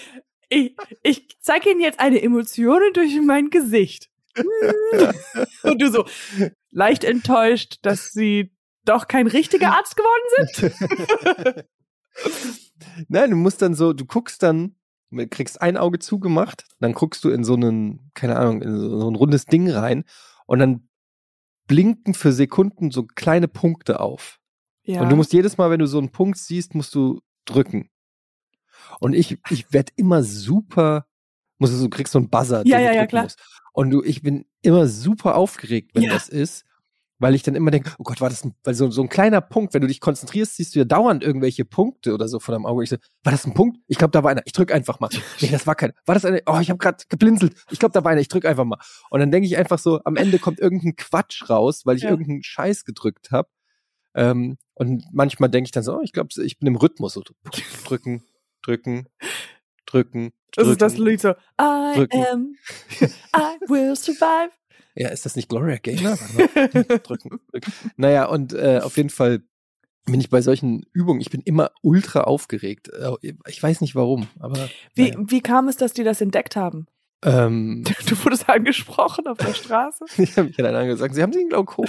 [0.48, 4.10] ich, ich zeige Ihnen jetzt eine Emotion durch mein Gesicht.
[5.62, 6.06] Und du so
[6.70, 8.52] leicht enttäuscht, dass Sie
[8.84, 11.66] doch kein richtiger Arzt geworden sind.
[13.08, 14.76] Nein, du musst dann so, du guckst dann,
[15.30, 19.16] kriegst ein Auge zugemacht, dann guckst du in so einen, keine Ahnung, in so ein
[19.16, 20.04] rundes Ding rein
[20.46, 20.88] und dann
[21.66, 24.39] blinken für Sekunden so kleine Punkte auf.
[24.94, 25.02] Ja.
[25.02, 27.88] Und du musst jedes Mal, wenn du so einen Punkt siehst, musst du drücken.
[29.00, 31.06] Und ich, ich werd immer super,
[31.58, 32.62] musst du, so- du kriegst so einen Buzzer.
[32.66, 33.22] Ja, den du ja, ja, klar.
[33.24, 33.38] musst.
[33.72, 36.12] Und du, ich bin immer super aufgeregt, wenn Ja.
[36.12, 36.64] das ist,
[37.18, 39.40] weil ich dann immer denke, oh Gott, war das ein, weil so, so ein kleiner
[39.42, 42.64] Punkt, wenn du dich konzentrierst, siehst du ja dauernd irgendwelche Punkte oder so vor deinem
[42.66, 42.82] Auge.
[42.82, 43.78] Ich so, war das ein Punkt?
[43.88, 44.40] Ich glaube, da war einer.
[44.46, 45.10] Ich drück einfach mal.
[45.40, 45.92] Nee, das war keiner.
[46.06, 46.42] War das eine?
[46.46, 47.54] Oh, ich habe gerade geblinzelt.
[47.70, 48.22] Ich glaube, da war einer.
[48.22, 48.78] Ich drück einfach mal.
[49.10, 52.10] Und dann denke ich einfach so, am Ende kommt irgendein Quatsch raus, weil ich Ja.
[52.10, 53.48] irgendeinen Scheiß gedrückt habe.
[54.14, 57.12] Ähm, und manchmal denke ich dann so, oh, ich glaube, ich bin im Rhythmus.
[57.12, 57.22] So
[57.84, 58.22] drücken,
[58.62, 59.08] drücken,
[59.84, 60.32] drücken.
[60.52, 60.96] das ist das.
[60.96, 62.24] Lied so, I drücken.
[62.32, 62.56] am,
[63.36, 64.52] I will survive.
[64.94, 66.16] Ja, ist das nicht Gloria Gaynor?
[67.02, 67.72] drücken, drücken.
[67.98, 69.42] Naja, und äh, auf jeden Fall
[70.06, 72.88] bin ich bei solchen Übungen, ich bin immer ultra aufgeregt.
[72.88, 74.70] Äh, ich weiß nicht warum, aber.
[74.94, 75.26] Wie, naja.
[75.26, 76.86] wie kam es, dass die das entdeckt haben?
[77.22, 80.06] Ähm, Du wurdest angesprochen auf der Straße?
[80.16, 81.84] ich habe mich dann angesagt, sie haben sie ein Glaukom.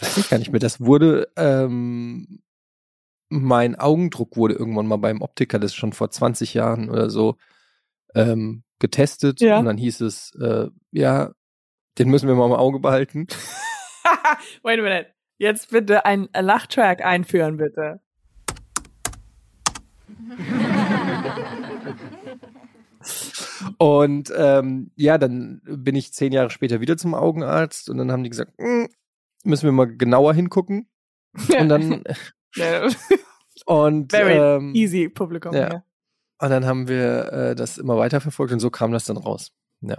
[0.00, 0.60] Weiß ich gar nicht mehr.
[0.60, 2.40] Das wurde, ähm,
[3.28, 7.36] mein Augendruck wurde irgendwann mal beim Optiker, das ist schon vor 20 Jahren oder so,
[8.14, 9.40] ähm, getestet.
[9.40, 9.58] Ja.
[9.58, 11.32] Und dann hieß es, äh, ja,
[11.98, 13.26] den müssen wir mal im Auge behalten.
[14.62, 15.06] Wait a minute.
[15.38, 18.00] Jetzt bitte einen Lachtrack einführen, bitte.
[23.78, 28.24] Und ähm, ja, dann bin ich zehn Jahre später wieder zum Augenarzt und dann haben
[28.24, 28.86] die gesagt, "Mm,
[29.44, 30.88] müssen wir mal genauer hingucken.
[31.58, 32.04] Und dann
[33.66, 35.54] und Very ähm, easy, Publikum.
[35.54, 35.72] ja.
[35.72, 35.84] Ja.
[36.40, 39.52] Und dann haben wir äh, das immer weiterverfolgt und so kam das dann raus.
[39.80, 39.98] Ja.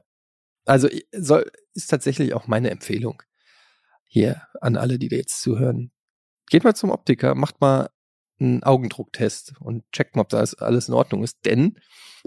[0.66, 3.22] Also soll, ist tatsächlich auch meine Empfehlung
[4.06, 5.92] hier an alle, die da jetzt zuhören.
[6.50, 7.90] Geht mal zum Optiker, macht mal
[8.40, 11.46] einen Augendrucktest und checkt mal, ob da alles- in Ordnung ist.
[11.46, 11.78] Denn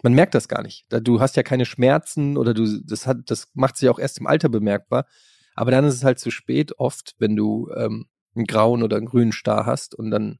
[0.02, 0.84] man merkt das gar nicht.
[0.90, 4.18] Da- Du hast ja keine Schmerzen oder du, das hat, das macht sich auch erst
[4.18, 5.06] im Alter bemerkbar.
[5.54, 9.06] Aber dann ist es halt zu spät oft, wenn du ähm, einen grauen oder einen
[9.06, 10.38] grünen Star hast und dann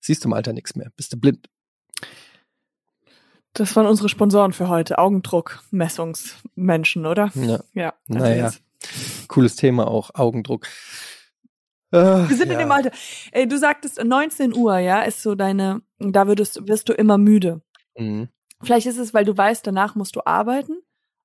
[0.00, 0.90] siehst du im Alter nichts mehr.
[0.96, 1.48] Bist du blind.
[3.52, 4.98] Das waren unsere Sponsoren für heute.
[4.98, 7.30] Augendruck-Messungsmenschen, oder?
[7.34, 7.60] Ja.
[7.74, 7.94] Ja.
[8.06, 8.46] Naja.
[8.46, 8.58] also
[9.28, 10.66] Cooles Thema auch, Augendruck.
[11.92, 12.54] Äh, Wir sind ja.
[12.54, 12.92] in dem Alter.
[13.32, 17.60] Ey, du sagtest 19 Uhr, ja, ist so deine, da würdest, wirst du immer müde.
[17.96, 18.28] Mhm.
[18.62, 20.79] Vielleicht ist es, weil du weißt, danach musst du arbeiten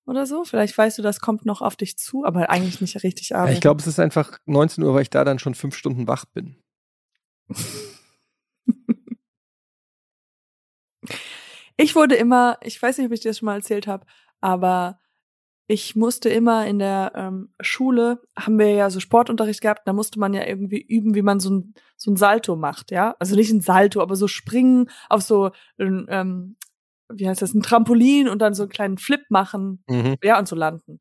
[0.05, 0.43] oder so.
[0.43, 3.53] Vielleicht weißt du, das kommt noch auf dich zu, aber eigentlich nicht richtig Ja, arbeiten.
[3.55, 6.25] ich glaube, es ist einfach 19 Uhr, weil ich da dann schon fünf Stunden wach
[6.25, 6.57] bin.
[11.77, 14.05] Ich wurde immer, ich weiß nicht, ob ich dir das schon mal erzählt habe,
[14.39, 14.99] aber
[15.67, 20.19] ich musste immer in der ähm, Schule, haben wir ja so Sportunterricht gehabt, da musste
[20.19, 23.15] man ja irgendwie üben, wie man so ein, so ein Salto macht, ja.
[23.19, 26.55] Also nicht ein Salto, aber so springen auf so, ein, ähm,
[27.09, 30.15] wie heißt das, ein Trampolin und dann so einen kleinen Flip machen, Mhm.
[30.23, 30.99] ja, und so landen.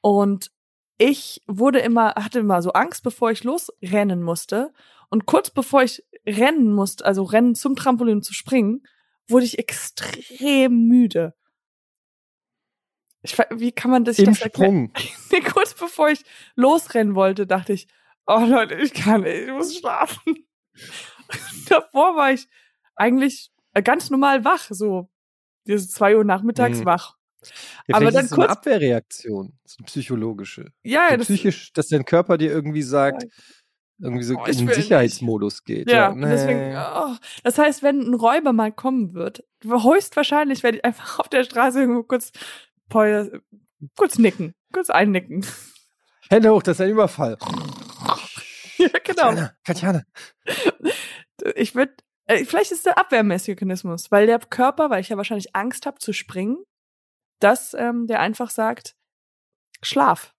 [0.00, 0.50] Und
[0.98, 4.72] ich wurde immer, hatte immer so Angst, bevor ich losrennen musste.
[5.08, 8.82] Und kurz bevor ich rennen musste, also rennen zum Trampolin zu springen,
[9.28, 11.34] wurde ich extrem müde.
[13.22, 14.38] Ich, wie kann man das Im das?
[14.38, 14.92] Sprung.
[15.32, 16.22] Nee, kurz bevor ich
[16.54, 17.86] losrennen wollte, dachte ich,
[18.26, 20.46] oh Leute, ich kann nicht, ich muss schlafen.
[21.68, 22.46] Davor war ich
[22.96, 23.50] eigentlich
[23.84, 25.08] ganz normal wach, so
[25.70, 26.84] diese zwei Uhr nachmittags Mhm.
[26.84, 27.16] wach.
[27.88, 30.72] Ja, Aber dann ist es so eine kurz- Abwehrreaktion, so eine psychologische.
[30.82, 33.24] Ja, So das, psychisch, dass dein Körper dir irgendwie sagt,
[33.98, 35.88] irgendwie so Oh, in den Sicherheitsmodus geht.
[35.90, 36.76] Ja, Ja, und deswegen, nee.
[36.76, 41.44] oh, das heißt, wenn ein Räuber mal kommen wird, höchstwahrscheinlich werde ich einfach auf der
[41.44, 42.32] Straße irgendwo kurz,
[43.96, 45.44] kurz nicken, kurz einnicken.
[46.28, 47.38] Hände hoch, das ist ein Überfall.
[48.78, 49.22] ja, genau.
[49.30, 50.02] Katjana, Katjana.
[51.56, 51.92] Ich würde,
[52.44, 56.58] vielleicht ist der Abwehrmechanismus, weil der Körper, weil ich ja wahrscheinlich Angst habe zu springen,
[57.38, 58.96] dass ähm, der einfach sagt,
[59.82, 60.34] Schlaf.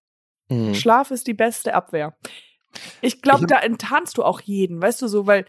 [0.50, 0.76] Mhm.
[0.76, 2.16] Schlaf ist die beste Abwehr.
[3.02, 5.46] Ich glaube, da enttarnst du auch jeden, weißt du so, weil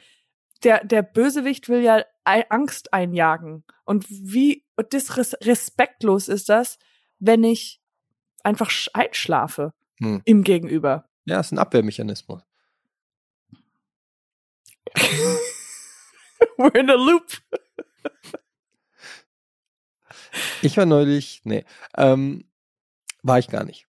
[0.64, 3.64] der, der Bösewicht will ja Angst einjagen.
[3.84, 6.78] Und wie disrespektlos ist das,
[7.18, 7.80] wenn ich
[8.42, 10.22] einfach sch- einschlafe Hm.
[10.24, 11.08] im Gegenüber?
[11.26, 12.42] Ja, ist ein Abwehrmechanismus.
[16.58, 17.26] We're in a loop.
[20.62, 21.64] Ich war neulich, nee,
[21.96, 22.44] ähm,
[23.22, 23.86] war ich gar nicht.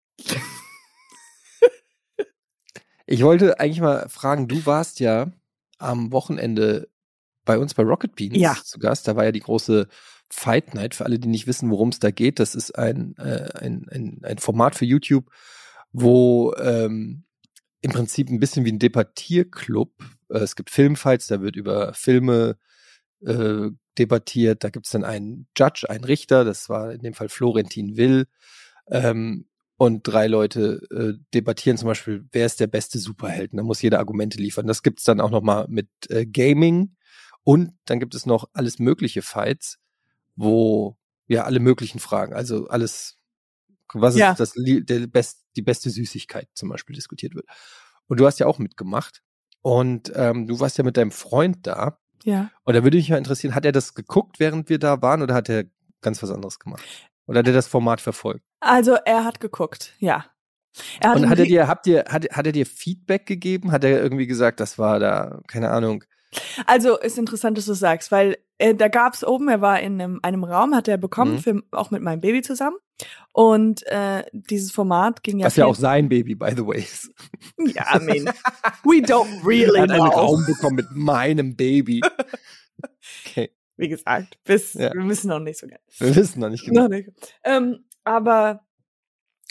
[3.05, 5.31] Ich wollte eigentlich mal fragen, du warst ja
[5.77, 6.89] am Wochenende
[7.45, 8.57] bei uns bei Rocket Beans Ja.
[8.63, 9.07] zu Gast.
[9.07, 9.87] Da war ja die große
[10.29, 10.93] Fight Night.
[10.93, 14.19] Für alle, die nicht wissen, worum es da geht, das ist ein, äh, ein, ein,
[14.23, 15.31] ein Format für YouTube,
[15.93, 17.23] wo ähm,
[17.79, 19.93] im Prinzip ein bisschen wie ein Debattierclub.
[20.29, 22.57] Äh, es gibt Filmfights, da wird über Filme
[23.25, 24.63] äh, debattiert.
[24.63, 28.27] Da gibt es dann einen Judge, einen Richter, das war in dem Fall Florentin Will.
[28.89, 33.51] Ähm, und drei Leute äh, debattieren zum Beispiel, wer ist der beste Superheld?
[33.53, 34.65] Da muss jeder Argumente liefern.
[34.65, 36.95] Das gibt's dann auch nochmal mit äh, Gaming.
[37.43, 39.77] Und dann gibt es noch alles mögliche Fights,
[40.35, 43.17] wo ja alle möglichen Fragen, also alles,
[43.93, 44.31] was Ja.
[44.31, 47.45] ist das, der best, die beste Süßigkeit zum Beispiel diskutiert wird.
[48.07, 49.21] Und du hast ja auch mitgemacht.
[49.61, 51.99] Und ähm, du warst ja mit deinem Freund da.
[52.23, 52.49] Ja.
[52.63, 55.33] Und da würde mich mal interessieren, hat er das geguckt, während wir da waren, oder
[55.33, 55.65] hat er
[56.01, 56.83] ganz was anderes gemacht?
[57.25, 58.43] Oder hat er das Format verfolgt?
[58.59, 60.25] Also er hat geguckt, ja.
[61.01, 63.71] Er hat Und hat er dir, habt ihr, hat, hat er dir Feedback gegeben?
[63.71, 66.03] Hat er irgendwie gesagt, das war da, keine Ahnung.
[66.65, 70.19] Also ist interessant, dass du sagst, weil äh, da gab's oben, er war in einem,
[70.21, 71.39] einem Raum, hat er bekommen, Mhm.
[71.39, 72.75] für, auch mit meinem Baby zusammen.
[73.31, 75.45] Und äh, dieses Format ging ja.
[75.45, 77.11] Was ja auch sein Baby, by the way, ist.
[77.57, 78.25] Ja, I mean,
[78.83, 80.19] we don't Er really hat einen know.
[80.19, 82.01] Raum bekommen mit meinem Baby.
[83.25, 84.93] Okay, Wie gesagt, bis Ja.
[84.93, 85.79] wir wissen noch nicht so genau.
[85.97, 86.83] wir wissen noch nicht genau.
[86.83, 87.09] Noch nicht.
[87.43, 88.66] Ähm, aber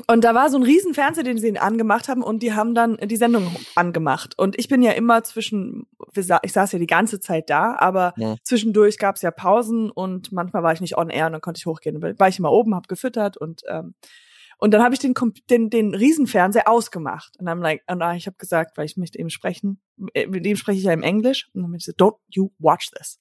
[0.06, 2.96] und da war so ein riesen Fernseher, den sie angemacht haben und die haben dann
[2.96, 4.38] die Sendung angemacht.
[4.38, 8.37] Und ich bin ja immer zwischen, ich saß ja die ganze Zeit da, aber Ja.
[8.44, 11.59] zwischendurch gab es ja Pausen und manchmal war ich nicht on air und dann konnte
[11.59, 11.98] ich hochgehen.
[12.00, 13.94] Dann war ich immer oben, hab gefüttert und ähm,
[14.59, 15.12] und dann habe ich den,
[15.50, 19.28] den den Riesenfernseher ausgemacht und dann like und ich habe gesagt, weil ich möchte eben
[19.28, 19.80] sprechen,
[20.14, 22.50] äh, mit ihm spreche ich ja im Englisch und dann habe ich gesagt, don't you
[22.59, 23.18] watch this.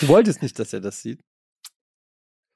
[0.00, 1.22] Du wolltest nicht, dass er das sieht.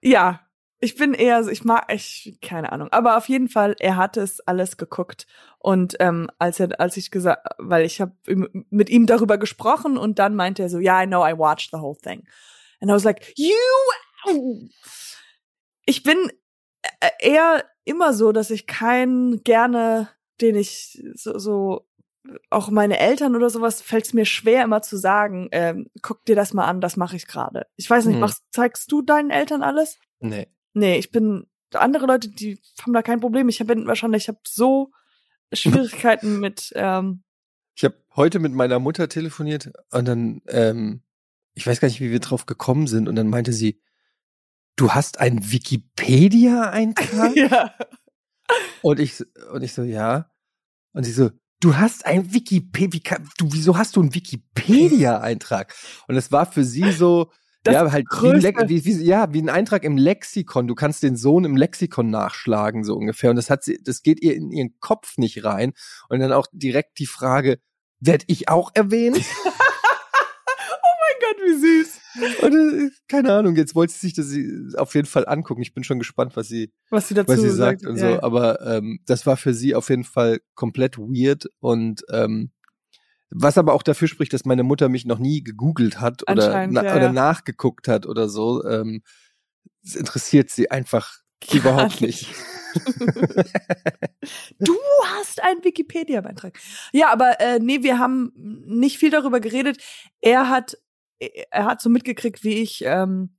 [0.03, 0.47] Ja,
[0.83, 2.89] ich bin eher ich mag, ich, keine Ahnung.
[2.91, 5.29] Aber auf jeden Fall, er hat es alles geguckt.
[5.61, 10.19] Und ähm, als er, als ich gesagt, weil ich habe mit ihm darüber gesprochen und
[10.19, 12.27] dann meinte er so, ja, I know, I watched the whole thing.
[12.81, 13.55] And I was like, you!
[15.87, 16.19] Ich bin
[17.01, 20.09] äh, eher immer so, dass ich keinen gerne,
[20.41, 21.87] den ich so, so
[22.51, 26.35] auch meine Eltern oder sowas fällt es mir schwer immer zu sagen, ähm, guck dir
[26.35, 27.67] das mal an, das mache ich gerade.
[27.77, 28.21] Ich weiß nicht, Hm.
[28.21, 29.99] machst, zeigst du deinen Eltern alles?
[30.21, 30.49] Nee.
[30.75, 33.49] Nee, ich bin andere Leute, die haben da kein Problem.
[33.49, 34.93] Ich bin wahrscheinlich, ich habe so
[35.53, 37.23] Schwierigkeiten mit ähm,
[37.75, 41.03] Ich habe heute mit meiner Mutter telefoniert und dann, ähm,
[41.55, 43.81] ich weiß gar nicht, wie wir drauf gekommen sind, und dann meinte sie,
[44.77, 47.37] du hast einen Wikipedia-Eintrag?
[47.37, 47.75] ja.
[48.83, 50.31] Und ich, und ich so, ja.
[50.93, 51.31] Und sie so,
[51.61, 55.75] du hast ein Wikipedia, du, wieso hast du einen Wikipedia-Eintrag?
[56.09, 57.31] Und es war für sie so,
[57.65, 60.67] Das ja, halt wie größte- wie, wie, ja, wie ein Eintrag im Lexikon.
[60.67, 63.31] Du kannst den Sohn im Lexikon nachschlagen, so ungefähr.
[63.31, 65.73] Und das hat sie, das geht ihr in ihren Kopf nicht rein.
[66.09, 67.59] Und dann auch direkt die Frage,
[68.01, 69.17] werd ich auch erwähnt?
[69.45, 71.99] mein Gott, wie süß.
[72.43, 75.63] Und, äh, keine Ahnung, jetzt wollte sie sich das sie- auf jeden Fall angucken.
[75.63, 78.07] Ich bin schon gespannt, was sie, Was sie dazu was sie sagt und so.
[78.07, 78.23] Ja.
[78.23, 82.51] Aber ähm, das war für sie auf jeden Fall komplett weird und ähm,
[83.35, 86.85] was aber auch dafür spricht, dass meine Mutter mich noch nie gegoogelt hat oder, na,
[86.85, 87.13] ja, oder ja.
[87.13, 88.65] nachgeguckt hat oder so.
[88.65, 89.03] Ähm,
[89.85, 91.19] es interessiert sie einfach
[91.53, 92.29] überhaupt nicht.
[94.59, 96.59] Du hast einen Wikipedia-Beitrag.
[96.93, 99.77] Ja, aber äh, nee, wir haben nicht viel darüber geredet.
[100.23, 100.79] Er hat,
[101.19, 103.35] er hat so mitgekriegt, wie ich ähm,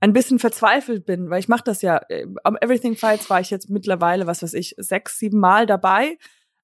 [0.00, 2.00] ein bisschen verzweifelt bin, weil ich mache das ja.
[2.08, 6.16] äh, Am Everything Fights war ich jetzt mittlerweile, was weiß ich, sechs, sieben Mal dabei.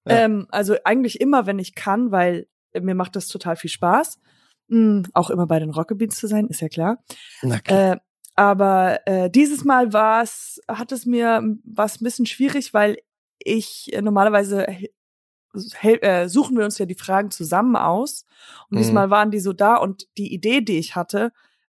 [0.07, 0.21] Ja.
[0.21, 4.19] Ähm, also eigentlich immer, wenn ich kann, weil äh, mir macht das total viel Spaß.
[4.69, 6.99] Mm, auch immer bei den Rockabits zu sein, ist ja klar.
[7.43, 7.93] Na klar.
[7.93, 7.97] Äh,
[8.37, 12.97] aber äh, dieses Mal war es, hat es mir was ein bisschen schwierig, weil
[13.39, 14.67] ich äh, normalerweise
[15.83, 18.25] äh, suchen wir uns ja die Fragen zusammen aus.
[18.71, 18.83] Und Mhm.
[18.83, 21.33] diesmal waren die so da und die Idee, die ich hatte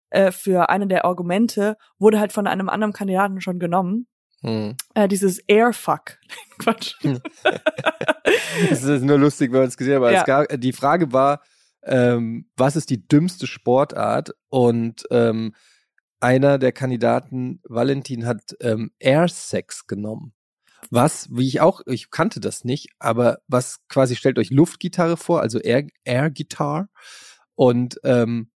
[0.10, 4.08] äh, für eine der Argumente, wurde halt von einem anderen Kandidaten schon genommen.
[4.42, 4.76] Hm.
[4.94, 6.18] Äh, dieses Airfuck.
[6.60, 6.96] Quatsch.
[8.70, 10.20] Es ist nur lustig, wenn man es gesehen hat, aber Ja.
[10.22, 11.42] es gab, die Frage war,
[11.84, 14.32] ähm, was ist die dümmste Sportart?
[14.50, 15.54] Und ähm,
[16.20, 20.34] einer der Kandidaten, Valentin, hat ähm, Airsex genommen.
[20.90, 25.42] Was, wie ich auch, ich kannte das nicht, aber was quasi stellt euch Luftgitarre vor,
[25.42, 26.90] also Air, Air Guitar.
[27.56, 28.52] Und ähm,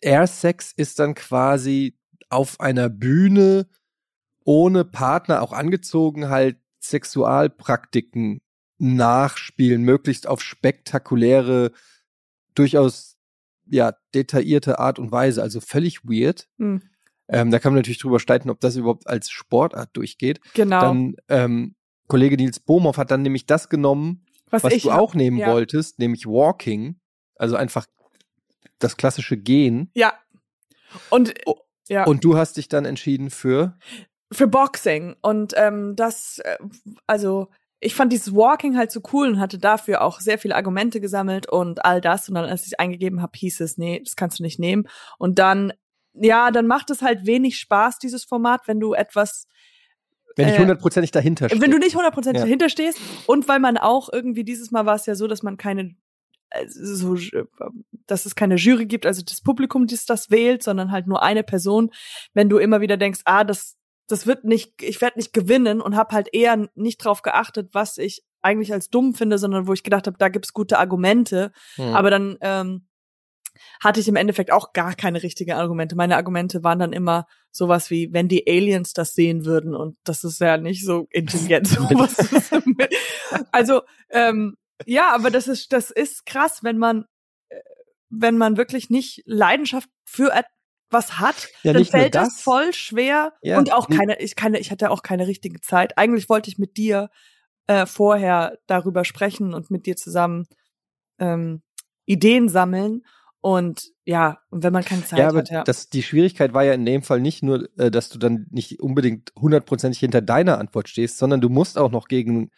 [0.00, 1.96] Airsex ist dann quasi
[2.28, 3.66] auf einer Bühne
[4.44, 8.40] ohne Partner auch angezogen halt Sexualpraktiken
[8.78, 11.72] nachspielen, möglichst auf spektakuläre,
[12.54, 13.18] durchaus
[13.66, 16.48] ja detaillierte Art und Weise, also völlig weird.
[16.58, 16.82] Hm,
[17.28, 20.40] Ähm, da kann man natürlich drüber streiten, ob das überhaupt als Sportart durchgeht.
[20.54, 20.80] genau.
[20.80, 21.76] Dann ähm,
[22.08, 25.52] Kollege Nils Bohmhoff hat dann nämlich das genommen, was, ich du auch nehmen ja.
[25.52, 26.98] wolltest, nämlich Walking,
[27.36, 27.86] also einfach
[28.80, 29.90] das klassische Gehen.
[29.94, 30.14] Ja.
[31.10, 31.54] Und Oh,
[31.88, 32.04] ja.
[32.04, 33.78] Und du hast dich dann entschieden für
[34.32, 35.16] für Boxing.
[35.22, 36.56] Und ähm, das äh,
[37.06, 37.48] also
[37.82, 41.48] ich fand dieses Walking halt so cool und hatte dafür auch sehr viele Argumente gesammelt
[41.48, 42.28] und all das.
[42.28, 44.86] Und dann als ich eingegeben habe hieß es nee das kannst du nicht nehmen.
[45.18, 45.72] Und dann
[46.12, 49.46] ja dann macht es halt wenig Spaß dieses Format wenn du etwas
[50.36, 51.60] wenn ich Äh, hundertprozentig dahinter stehe.
[51.60, 52.42] wenn du nicht 100% Ja.
[52.42, 52.98] dahinter stehst.
[53.26, 55.94] Und weil man auch irgendwie dieses Mal war es ja so dass man keine
[56.50, 57.16] äh, so
[58.06, 61.42] dass es keine Jury gibt also das Publikum das das wählt sondern halt nur eine
[61.44, 61.90] Person.
[62.34, 63.76] Wenn du immer wieder denkst ah das
[64.10, 67.98] das wird nicht ich werde nicht gewinnen und habe halt eher nicht drauf geachtet was
[67.98, 71.94] ich eigentlich als dumm finde sondern wo ich gedacht habe da gibt's gute Argumente Hm.
[71.94, 72.86] aber dann ähm,
[73.82, 75.96] hatte ich im Endeffekt auch gar keine richtigen Argumente.
[75.96, 80.24] Meine Argumente waren dann immer sowas wie, wenn die Aliens das sehen würden und das
[80.24, 81.66] ist ja nicht so intelligent.
[81.68, 82.16] sowas
[83.52, 87.04] also ähm, ja, aber das ist das ist krass, wenn man
[87.48, 87.56] äh,
[88.08, 90.32] wenn man wirklich nicht Leidenschaft für
[90.90, 92.40] was hat, Ja, dann fällt das.
[92.40, 95.96] voll schwer Ja, und auch keine, ich keine, ich hatte auch keine richtige Zeit.
[95.96, 97.10] Eigentlich wollte ich mit dir
[97.66, 100.46] äh, vorher darüber sprechen und mit dir zusammen
[101.18, 101.62] ähm,
[102.06, 103.02] Ideen sammeln
[103.40, 105.64] und ja, und wenn man keine Zeit ja, aber hat, ja.
[105.64, 108.80] Das, die Schwierigkeit war ja in dem Fall nicht nur, äh, dass du dann nicht
[108.80, 112.50] unbedingt hundertprozentig hinter deiner Antwort stehst, sondern du musst auch noch gegen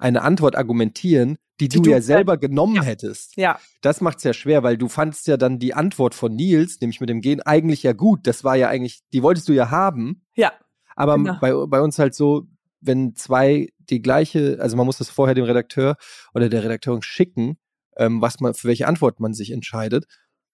[0.00, 2.82] eine Antwort argumentieren, die, Die du, du ja selber genommen Ja.
[2.82, 3.36] hättest.
[3.36, 7.00] ja, Das macht's ja schwer, weil du fandst ja dann die Antwort von Nils, nämlich
[7.00, 8.26] mit dem Gehen, eigentlich ja gut.
[8.26, 10.22] Das war ja eigentlich, die wolltest du ja haben.
[10.34, 10.52] ja,
[10.96, 11.36] Aber Genau.
[11.40, 12.46] bei, bei uns halt so,
[12.80, 15.96] wenn zwei die gleiche, also man muss das vorher dem Redakteur
[16.34, 17.58] oder der Redakteurin schicken,
[17.98, 20.06] ähm, was man, für welche Antwort man sich entscheidet.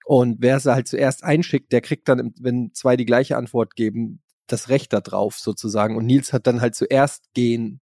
[0.05, 4.23] Und wer es halt zuerst einschickt, der kriegt dann, wenn zwei die gleiche Antwort geben,
[4.49, 5.97] das Recht da drauf sozusagen.
[5.97, 7.81] Und Nils hat dann halt zuerst gehen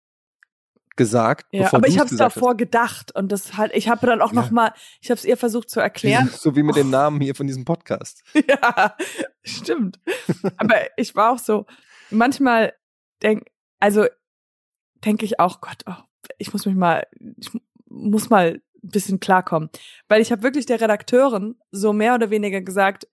[0.97, 1.73] gesagt, ja.
[1.73, 4.41] Aber ich habe es davor gedacht und das halt, ich habe dann auch Ja.
[4.43, 5.85] noch mal, ich habe es ihr versucht zu hast.
[5.85, 6.29] erklären.
[6.33, 8.23] So wie mit dem Namen hier von diesem Podcast.
[8.49, 8.97] Ja,
[9.43, 9.99] stimmt.
[10.57, 11.67] Aber ich war auch so,
[12.11, 12.75] manchmal
[13.23, 13.45] denk,
[13.81, 14.07] also
[15.05, 15.95] denke ich auch, Gott, oh,
[16.39, 17.07] ich muss mich mal,
[17.39, 17.51] ich
[17.89, 19.71] muss mal ein bisschen klarkommen.
[20.09, 23.07] Weil ich habe wirklich der Redakteurin so mehr oder weniger gesagt,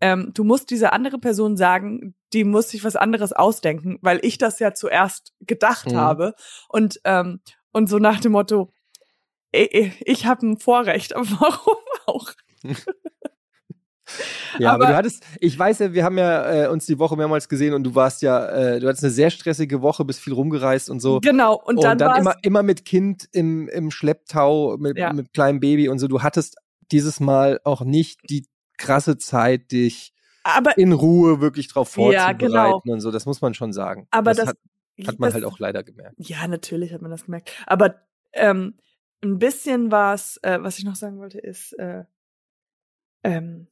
[0.00, 4.38] ähm, du musst diese andere Person sagen, die muss sich was anderes ausdenken, weil ich
[4.38, 5.96] das ja zuerst gedacht Mhm.
[5.96, 6.34] habe.
[6.68, 7.40] Und, ähm,
[7.72, 8.72] und so nach dem Motto,
[9.50, 12.30] ich, ich habe ein Vorrecht, aber warum auch?
[14.58, 17.14] Ja, aber, Aber- du hattest, ich weiß ja, wir haben ja äh, uns die Woche
[17.14, 20.32] mehrmals gesehen und du warst ja, äh, du hattest eine sehr stressige Woche, bist viel
[20.32, 21.20] rumgereist und so.
[21.20, 25.12] Genau, und dann, war's- immer, immer mit Kind im, im Schlepptau, mit, Ja.
[25.12, 26.08] mit kleinem Baby und so.
[26.08, 26.56] Du hattest
[26.90, 28.46] dieses Mal auch nicht die
[28.78, 30.14] krasse Zeit, dich
[30.44, 32.82] aber in Ruhe wirklich drauf Ja, vorzubereiten genau.
[32.84, 33.10] und so.
[33.10, 34.06] Das muss man schon sagen.
[34.10, 34.58] Aber das- hat,
[35.06, 36.14] hat man das- halt auch leider gemerkt.
[36.18, 37.50] Ja, natürlich hat man das gemerkt.
[37.66, 38.00] Aber
[38.32, 38.78] ähm,
[39.22, 42.04] ein bisschen was, äh, was ich noch sagen wollte, ist, äh,
[43.24, 43.66] ähm,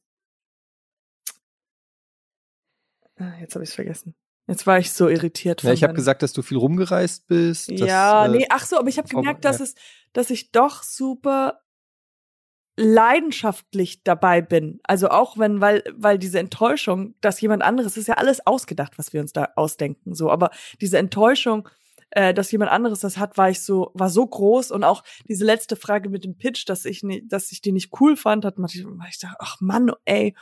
[3.17, 4.15] ah, jetzt habe ich es vergessen.
[4.47, 5.63] Jetzt war ich so irritiert.
[5.63, 7.69] Ja, ich habe gesagt, dass du viel rumgereist bist.
[7.69, 9.65] dass, ja, äh, nee, ach so, aber ich habe gemerkt, dass ja.
[9.65, 9.75] es,
[10.13, 11.61] dass ich doch super
[12.77, 14.79] leidenschaftlich dabei bin.
[14.83, 19.13] Also auch wenn, weil, weil diese Enttäuschung, dass jemand anderes, ist ja alles ausgedacht, was
[19.13, 20.29] wir uns da ausdenken, so.
[20.29, 21.67] Aber diese Enttäuschung,
[22.11, 25.43] äh, dass jemand anderes das hat, war ich so, war so groß und auch diese
[25.43, 28.59] letzte Frage mit dem Pitch, dass ich nicht, dass ich die nicht cool fand, hat
[28.59, 30.35] man, ich dachte, ach Mann, ey.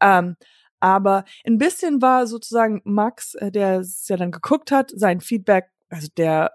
[0.00, 0.36] Ähm,
[0.78, 5.66] aber ein bisschen war sozusagen Max, äh, der es ja dann geguckt hat, sein Feedback,
[5.88, 6.52] also der,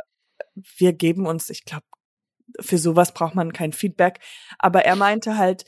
[0.78, 1.86] wir geben uns, ich glaube,
[2.60, 4.20] für sowas braucht man kein Feedback,
[4.60, 5.66] aber er meinte halt,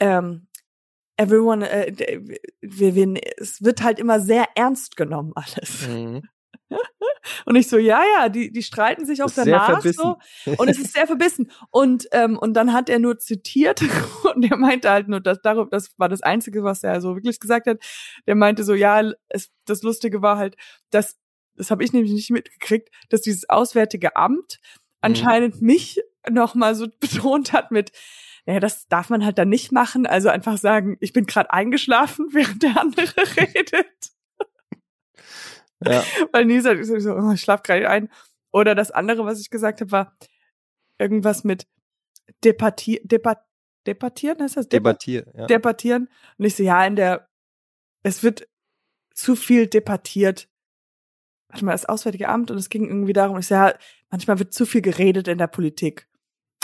[0.00, 0.48] ähm,
[1.16, 2.20] everyone, äh,
[2.60, 5.86] wir, wir, es wird halt immer sehr ernst genommen alles.
[5.88, 6.22] Mhm.
[7.44, 10.18] Und ich so, ja, ja, die, die streiten sich auch ist danach so.
[10.56, 11.50] Und es ist sehr verbissen.
[11.70, 13.82] Und, ähm, und dann hat er nur zitiert
[14.34, 17.40] und er meinte halt nur, dass darüber, das war das Einzige, was er so wirklich
[17.40, 17.78] gesagt hat.
[18.26, 20.56] Der meinte so, ja, es, das Lustige war halt,
[20.90, 21.18] dass,
[21.54, 24.60] das habe ich nämlich nicht mitgekriegt, dass dieses Auswärtige Amt
[25.00, 27.92] anscheinend mich nochmal so betont hat mit,
[28.46, 30.06] naja, das darf man halt dann nicht machen.
[30.06, 33.06] Also einfach sagen, ich bin gerade eingeschlafen, während der andere
[33.36, 34.12] redet.
[35.84, 36.02] Ja.
[36.32, 38.08] Weil Nisa ist so, oh, ich schlaf gerade ein.
[38.50, 40.16] Oder das andere, was ich gesagt habe, war
[40.98, 41.66] irgendwas mit
[42.44, 43.44] debattier, debat,
[43.86, 44.68] debattieren, heißt das?
[44.68, 45.32] Debat Debattier.
[45.36, 45.46] Ja.
[45.46, 46.08] debattieren.
[46.36, 47.28] Und ich so, ja, in der,
[48.02, 48.48] es wird
[49.14, 50.48] zu viel debattiert.
[51.48, 53.74] Warte mal, das Auswärtige Amt und es ging irgendwie darum, ich so, ja,
[54.10, 56.08] manchmal wird zu viel geredet in der Politik.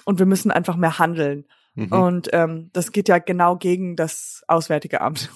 [0.04, 1.46] Und wir müssen einfach mehr handeln.
[1.74, 1.92] Mhm.
[1.92, 5.30] Und ähm, das geht ja genau gegen das Auswärtige Amt.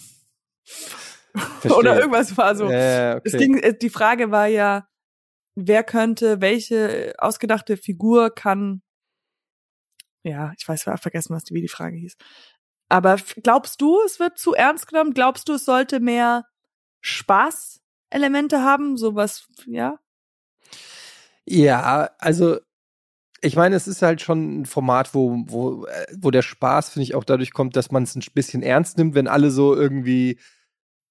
[1.64, 2.70] Oder irgendwas war so.
[2.70, 3.22] Ja, okay.
[3.24, 4.88] Es ging, äh, die Frage war ja,
[5.54, 8.82] wer könnte, welche ausgedachte Figur kann,
[10.22, 12.16] ja, ich weiß, ich hab vergessen, was die, wie die Frage hieß.
[12.88, 15.14] Aber glaubst du, es wird zu ernst genommen?
[15.14, 16.46] Glaubst du, es sollte mehr
[17.00, 18.96] Spaßelemente haben?
[18.96, 19.98] Sowas, ja?
[21.50, 22.58] Ja, also
[23.40, 27.04] ich meine, es ist halt schon ein Format, wo, wo, äh, wo der Spaß, finde
[27.04, 30.38] ich, auch dadurch kommt, dass man es ein bisschen ernst nimmt, wenn alle so irgendwie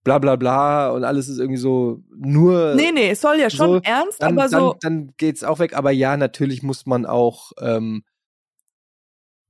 [0.03, 2.75] bla bla bla und alles ist irgendwie so nur.
[2.75, 4.75] Nee, nee, es soll ja schon so, ernst, dann, aber so.
[4.81, 5.75] Dann, dann geht's auch weg.
[5.75, 7.51] Aber ja, natürlich muss man auch.
[7.59, 8.03] Ähm,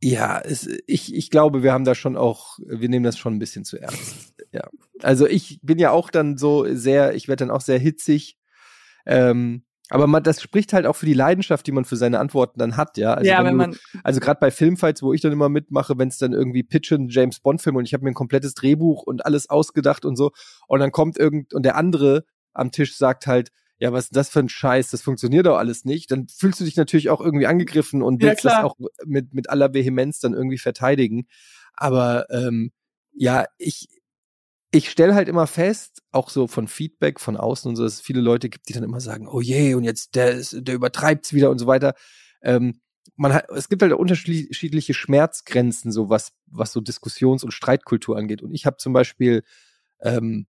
[0.02, 3.40] ja, es, ich, ich glaube, wir haben da schon auch, wir nehmen das schon ein
[3.40, 4.34] bisschen zu ernst.
[4.54, 4.70] Ja.
[5.04, 8.38] Also ich bin ja auch dann so sehr, ich werde dann auch sehr hitzig.
[9.06, 12.60] Ähm, aber man, das spricht halt auch für die Leidenschaft, die man für seine Antworten
[12.60, 13.14] dann hat, ja.
[13.14, 16.10] Also ja, wenn du, man, also gerade bei Filmfights, wo ich dann immer mitmache, wenn
[16.10, 19.26] es dann irgendwie pitchen James Bond Film und ich habe mir ein komplettes Drehbuch und
[19.26, 20.32] alles ausgedacht und so
[20.68, 24.30] und dann kommt irgend und der andere am Tisch sagt halt, ja, was ist das
[24.30, 27.48] für ein Scheiß, das funktioniert doch alles nicht, dann fühlst du dich natürlich auch irgendwie
[27.48, 28.66] angegriffen und Ja, willst das klar.
[28.66, 28.76] auch
[29.06, 31.28] mit mit aller Vehemenz dann irgendwie verteidigen.
[31.74, 32.72] Aber ähm,
[33.14, 33.88] ja, ich
[34.72, 38.02] ich stelle halt immer fest, auch so von Feedback von außen und so, dass es
[38.02, 41.34] viele Leute gibt, die dann immer sagen, oh je, und jetzt der, ist, der übertreibt's
[41.34, 41.94] wieder und so weiter.
[42.42, 42.82] Ähm,
[43.16, 48.44] man hat, es gibt halt unterschiedliche Schmerzgrenzen, so was, was so Diskussions- und Streitkultur angeht.
[48.44, 49.44] Und ich habe zum Beispiel,
[50.02, 50.48] ähm,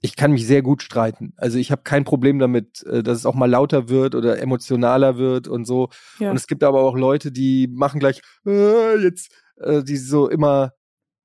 [0.00, 1.34] ich kann mich sehr gut streiten.
[1.36, 5.18] Also ich habe kein Problem damit, äh, dass es auch mal lauter wird oder emotionaler
[5.18, 5.90] wird und so.
[6.18, 6.30] Ja.
[6.30, 10.72] Und es gibt aber auch Leute, die machen gleich äh, jetzt, äh, die so immer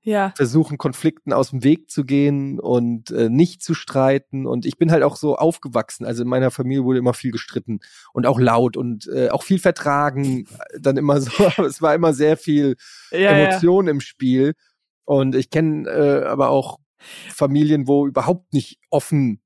[0.05, 0.33] Ja.
[0.37, 4.45] versuchen, Konflikten aus dem Weg zu gehen und äh, nicht zu streiten.
[4.45, 6.05] Und ich bin halt auch so aufgewachsen.
[6.05, 7.79] Also in meiner Familie wurde immer viel gestritten
[8.13, 10.47] und auch laut und äh, auch viel vertragen.
[10.79, 12.75] Dann immer so, aber es war immer sehr viel
[13.11, 13.29] Ja, ja.
[13.31, 14.53] Emotion im Spiel.
[15.05, 16.79] Und ich kenne äh, aber auch
[17.33, 19.41] Familien, wo überhaupt nicht offen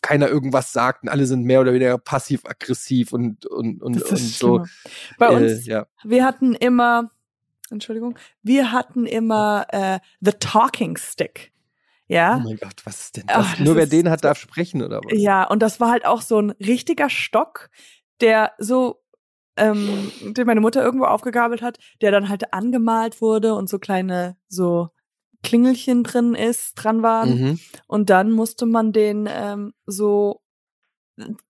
[0.00, 4.64] keiner irgendwas sagt und alle sind mehr oder weniger passiv-aggressiv und, und, und, und so.
[5.18, 5.86] Bei uns Äh, ja.
[6.04, 7.10] Wir hatten immer,
[7.70, 11.52] Entschuldigung, wir hatten immer äh, The Talking Stick.
[12.08, 12.36] Ja.
[12.36, 13.50] Oh mein Gott, was ist denn Ah, das?
[13.52, 15.12] das Nur wer den hat, darf sprechen, oder was?
[15.20, 17.68] Ja, und das war halt auch so ein richtiger Stock,
[18.20, 19.02] der so,
[19.56, 24.36] ähm, den meine Mutter irgendwo aufgegabelt hat, der dann halt angemalt wurde und so kleine,
[24.48, 24.90] so
[25.42, 27.40] Klingelchen drin ist, dran waren.
[27.40, 27.60] Mhm.
[27.88, 30.42] Und dann musste man den ähm, so,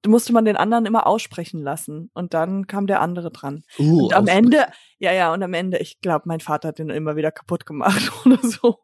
[0.07, 2.11] musste man den anderen immer aussprechen lassen.
[2.15, 3.65] Und dann kam der andere dran.
[3.79, 4.45] Uh, Und am aussprechen.
[4.45, 4.67] Ende,
[4.99, 8.13] ja, ja, und am Ende, ich glaube, mein Vater hat den immer wieder kaputt gemacht
[8.25, 8.81] oder so.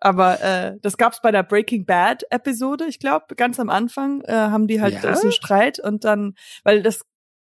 [0.00, 4.32] Aber äh, das gab's bei der Breaking Bad Episode, ich glaube, ganz am Anfang äh,
[4.32, 5.02] haben die halt Ja?
[5.02, 5.16] ja?
[5.16, 7.04] so einen Streit und dann, weil das,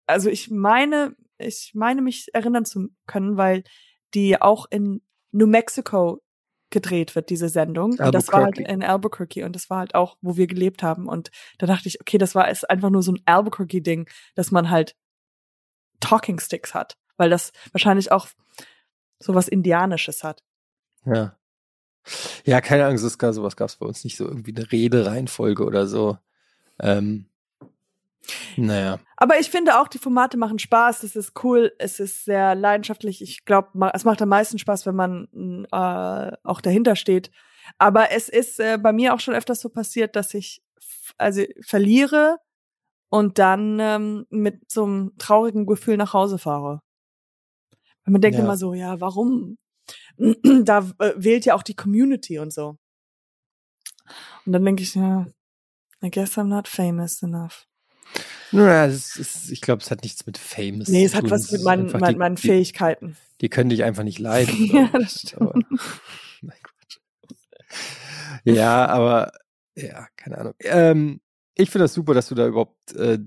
[0.07, 3.65] also ich meine, ich meine mich erinnern zu können, weil
[4.15, 6.23] die auch in New Mexico
[6.71, 7.93] gedreht wird, diese Sendung.
[7.99, 11.09] Und das war halt in Albuquerque und das war halt auch, wo wir gelebt haben.
[11.09, 14.71] Und da dachte ich, okay, das war ist einfach nur so ein Albuquerque-Ding, dass man
[14.71, 14.95] halt
[16.01, 18.29] Talking Sticks hat, weil das wahrscheinlich auch
[19.19, 20.43] so was Indianisches hat.
[21.05, 21.37] Ja.
[22.45, 25.65] Ja, keine Angst, es gab, sowas gab es bei uns nicht so irgendwie eine Redereihenfolge
[25.65, 26.19] oder so.
[26.81, 27.27] Ähm,
[28.57, 28.99] naja.
[29.17, 31.03] Aber ich finde auch, die Formate machen Spaß.
[31.03, 31.73] Es ist cool.
[31.79, 33.23] Es ist sehr leidenschaftlich.
[33.23, 37.31] Ich glaube, es macht am meisten Spaß, wenn man äh, auch dahinter steht.
[37.79, 40.63] Aber es ist äh, bei mir auch schon öfters so passiert, dass ich
[41.17, 42.39] also verliere
[43.11, 46.81] und dann ähm, mit so einem traurigen Gefühl nach Hause fahre.
[48.05, 48.45] Weil man denkt Ja.
[48.45, 49.59] immer so, ja, warum?
[50.19, 52.77] da äh, wählt ja auch die Community und so.
[54.47, 55.27] Und dann denke ich, ja,
[56.03, 57.67] I guess I'm not famous enough.
[58.51, 61.31] Naja, es ist, ich glaube, es hat nichts mit Famous Nee, es hat tun.
[61.31, 63.17] was Es mit meinen, einfach meinen, die, meinen die, Fähigkeiten.
[63.41, 64.55] die können dich einfach nicht leiden.
[64.73, 65.67] Ja, das stimmt.
[68.45, 68.55] Aber.
[68.55, 69.33] Ja, aber
[69.75, 70.55] ja, keine Ahnung.
[70.61, 71.21] Ähm,
[71.55, 73.19] ich finde das super, dass du da überhaupt äh,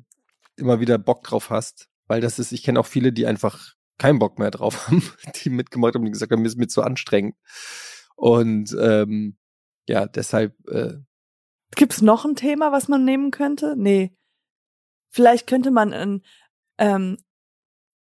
[0.56, 4.20] immer wieder Bock drauf hast, weil das ist, ich kenne auch viele, die einfach keinen
[4.20, 5.04] Bock mehr drauf haben,
[5.44, 7.36] die mitgemacht haben und gesagt haben, mir ist mir zu anstrengend.
[8.16, 9.38] Und ähm,
[9.88, 10.94] ja, deshalb äh,
[11.76, 13.76] Gibt's noch ein Thema, was man nehmen könnte?
[13.78, 14.14] Nee.
[15.12, 16.22] Vielleicht könnte man ein,
[16.78, 17.18] ähm,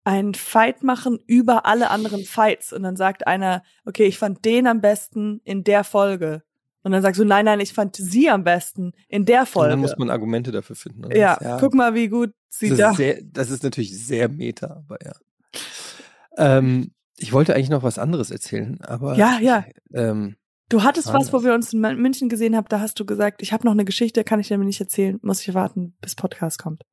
[0.03, 4.67] ein Fight machen über alle anderen Fights und dann sagt einer, okay, ich fand den
[4.67, 6.43] am besten in der Folge.
[6.83, 9.69] Und dann sagst du, nein, nein, ich fand sie am besten in der und Folge.
[9.71, 11.05] dann muss man Argumente dafür finden.
[11.05, 11.17] oder?
[11.17, 12.91] ja, guck mal, wie gut sie das, da.
[12.91, 15.13] ist sehr, das ist natürlich sehr meta, aber ja.
[16.37, 19.65] Ähm, ich wollte eigentlich noch was anderes erzählen, aber Ja, ja.
[19.93, 20.35] Ähm,
[20.69, 23.53] Du hattest was, wo wir uns in München gesehen haben, da hast du gesagt, ich
[23.53, 26.83] habe noch eine Geschichte, kann ich dir nicht erzählen, muss ich warten, bis Podcast kommt.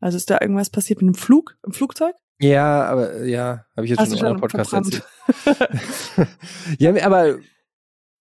[0.00, 2.14] Also ist da irgendwas passiert mit dem Flug, im Flugzeug?
[2.38, 5.02] ja, aber ja, habe ich jetzt Hast schon in einem Podcast verbrannt.
[5.26, 6.28] erzählt.
[6.78, 7.38] ja, aber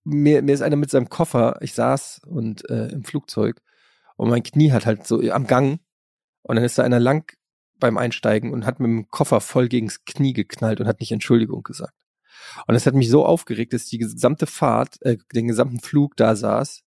[0.05, 3.61] mir, mir ist einer mit seinem Koffer, ich saß und äh, im Flugzeug
[4.15, 5.79] und mein Knie hat halt so am Gang
[6.43, 7.35] und dann ist da einer lang
[7.77, 11.63] beim Einsteigen und hat mit dem Koffer voll gegens Knie geknallt und hat nicht Entschuldigung
[11.63, 11.93] gesagt.
[12.67, 16.35] Und das hat mich so aufgeregt, dass die gesamte Fahrt, äh, den gesamten Flug da
[16.35, 16.84] saß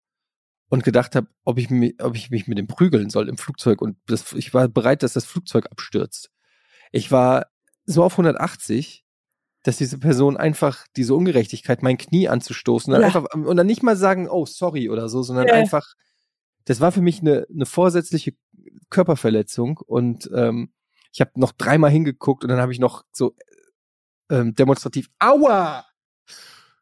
[0.68, 3.80] und gedacht habe, ob ich mich, ob ich mich mit dem prügeln soll im Flugzeug
[3.82, 6.30] und das, ich war bereit, dass das Flugzeug abstürzt.
[6.92, 7.46] Ich war
[7.86, 9.04] so auf 180,
[9.62, 13.18] dass diese Person einfach diese Ungerechtigkeit, mein Knie anzustoßen und, dann Ja.
[13.18, 15.54] einfach und dann nicht mal sagen, oh sorry oder so, sondern Ja.
[15.54, 15.86] einfach,
[16.64, 18.34] das war für mich eine, eine vorsätzliche
[18.90, 20.72] Körperverletzung und ähm,
[21.12, 23.34] ich habe noch dreimal hingeguckt und dann habe ich noch so
[24.30, 25.86] ähm, demonstrativ Aua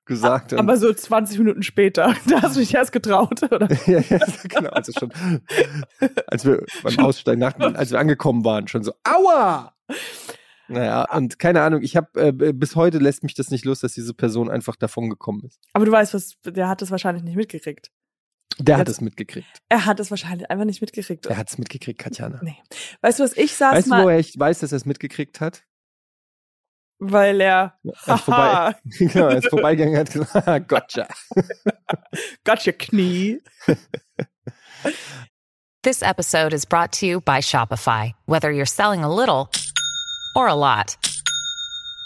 [0.07, 0.53] gesagt.
[0.53, 3.69] und- Aber so 20 Minuten später, da hast du dich erst getraut, oder?
[3.87, 5.13] ja, ja, genau, also schon,
[6.29, 9.75] als wir beim Aussteigen, nach, als wir angekommen waren, schon so, aua!
[10.69, 13.93] Naja, und keine Ahnung, ich habe, äh, bis heute lässt mich das nicht los, dass
[13.93, 15.61] diese Person einfach davon gekommen ist.
[15.75, 17.91] Aber du weißt, was, der hat es wahrscheinlich nicht mitgekriegt.
[18.59, 19.47] Der hat es mitgekriegt.
[19.69, 21.27] Er hat es wahrscheinlich einfach nicht mitgekriegt.
[21.27, 22.41] Der hat es mitgekriegt, Katjana.
[22.43, 22.57] Nee.
[23.03, 24.05] Weißt du, was ich saß Weißt du, mal.
[24.05, 25.63] woher ich weiß, dass er es mitgekriegt hat?
[26.99, 27.72] Weil er,
[28.07, 31.07] Er vorbei, genau, er ist vorbeigegangen hat gesagt, gotcha.
[32.44, 33.40] gotcha Knie.
[35.82, 38.12] This episode is brought to you by Shopify.
[38.26, 39.51] Whether you're selling a little
[40.34, 40.97] or a lot,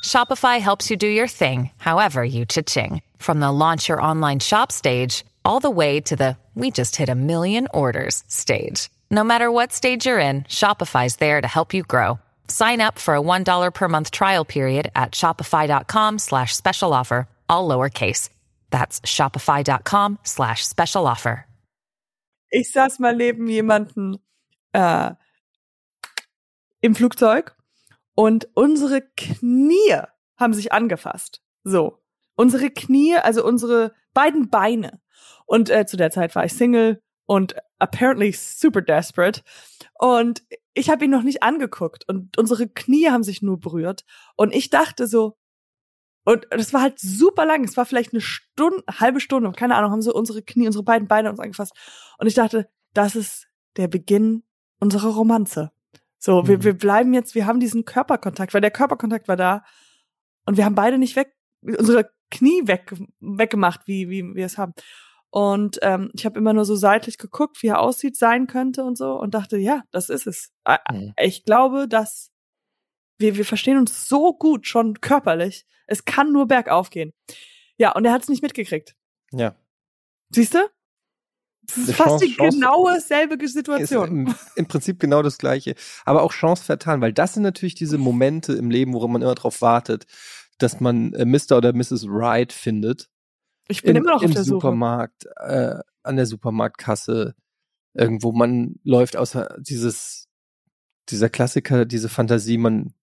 [0.05, 3.01] Shopify helps you do your thing, however you cha-ching.
[3.18, 7.09] From the launch your online shop stage, all the way to the we just hit
[7.09, 8.91] a million orders stage.
[9.11, 12.18] No matter what stage you're in, Shopify's there to help you grow.
[12.51, 17.69] Sign up for a $1 per month trial period at shopify.com slash special offer, all
[17.69, 18.29] lowercase.
[18.71, 21.47] That's shopify.com slash special offer.
[22.53, 24.19] Ich saß mal neben jemanden
[24.73, 25.13] äh,
[26.81, 27.55] im Flugzeug
[28.17, 30.03] und unsere Knie
[30.37, 31.41] haben sich angefasst.
[31.63, 31.99] So.
[32.35, 35.01] Unsere Knie, also unsere beiden Beine.
[35.47, 39.43] Und äh, zu der Zeit war ich Single und apparently super desperate.
[40.01, 40.43] Und
[40.74, 44.05] ich habe ihn noch nicht angeguckt und unsere Knie haben sich nur berührt.
[44.35, 45.37] Und ich dachte so,
[46.24, 47.62] und das war halt super lang.
[47.62, 51.07] Es war vielleicht eine Stunde, halbe Stunde, keine Ahnung, haben so unsere Knie, unsere beiden
[51.07, 51.72] Beine uns angefasst.
[52.18, 54.43] Und ich dachte, das ist der Beginn
[54.81, 55.70] unserer Romanze.
[56.18, 56.64] So, wir, Mhm.
[56.64, 59.62] wir bleiben jetzt, wir haben diesen Körperkontakt, weil der Körperkontakt war da
[60.47, 64.74] und wir haben beide nicht weg, unsere Knie weg, weggemacht, wie, wie wir es haben.
[65.33, 68.99] Und ähm, ich habe immer nur so seitlich geguckt, wie er aussieht, sein könnte und
[68.99, 70.51] so und dachte, ja, das ist es.
[70.91, 71.14] Mhm.
[71.20, 72.31] Ich glaube, dass
[73.18, 75.66] wir, wir verstehen uns so gut schon körperlich.
[75.87, 77.12] Es kann nur bergauf gehen.
[77.76, 78.97] Ja, und er hat es nicht mitgekriegt.
[79.33, 79.55] Ja.
[80.31, 80.59] Siehst du?
[81.62, 84.09] Das ist Eine fast Chance- die Chance- genaue selbe Situation.
[84.26, 85.74] im, im Prinzip genau das Gleiche.
[86.05, 89.35] Aber auch Chance vertan, weil das sind natürlich diese Momente im Leben, worum man immer
[89.37, 90.07] drauf wartet,
[90.59, 91.57] dass man äh, Mr.
[91.59, 92.07] oder Mrs.
[92.09, 93.09] Right findet.
[93.71, 94.57] Ich bin Im, immer noch auf im der Suche.
[94.57, 97.37] Supermarkt, äh, an der Supermarktkasse,
[97.95, 100.29] irgendwo man läuft außer dieses,
[101.09, 102.95] dieser Klassiker, diese Fantasie, man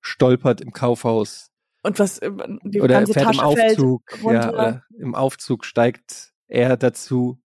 [0.00, 1.50] stolpert im Kaufhaus
[1.82, 2.30] Und was äh,
[2.62, 7.40] die oder ganze fährt im Tasche fällt Aufzug, ja, oder im Aufzug steigt er dazu.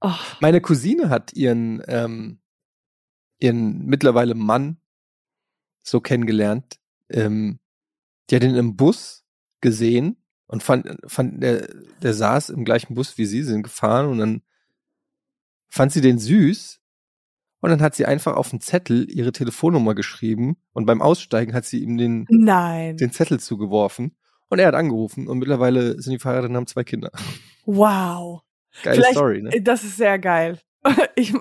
[0.00, 2.40] Oh, Meine Cousine hat ihren, ähm,
[3.38, 4.80] ihren mittlerweile Mann
[5.82, 6.78] so kennengelernt.
[7.08, 7.58] Ähm,
[8.30, 9.23] die hat ihn im Bus
[9.64, 11.66] gesehen und fand, fand der,
[12.02, 14.42] der saß im gleichen Bus wie sie, sind gefahren und dann
[15.68, 16.80] fand sie den süß
[17.60, 21.64] und dann hat sie einfach auf den Zettel ihre Telefonnummer geschrieben und beim Aussteigen hat
[21.64, 22.96] sie ihm den, nein.
[22.96, 24.14] den Zettel zugeworfen
[24.48, 27.10] und er hat angerufen und mittlerweile sind die verheiratet und haben zwei Kinder.
[27.64, 28.42] Wow.
[28.82, 29.50] Geile Vielleicht- Story, ne?
[29.62, 30.60] Das ist sehr geil.
[31.16, 31.32] Ich,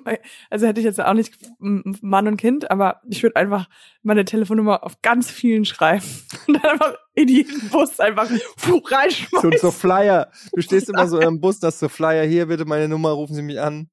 [0.49, 3.67] also hätte ich jetzt auch nicht Mann und Kind, aber ich würde einfach
[4.01, 6.05] meine Telefonnummer auf ganz vielen schreiben
[6.47, 9.57] und dann einfach in jeden Bus einfach puh, So, reinschmeißen.
[9.59, 10.31] so Flyer.
[10.53, 12.23] Du stehst immer so im Bus, das ist so Flyer.
[12.25, 13.89] Hier, bitte meine Nummer, rufen Sie mich an.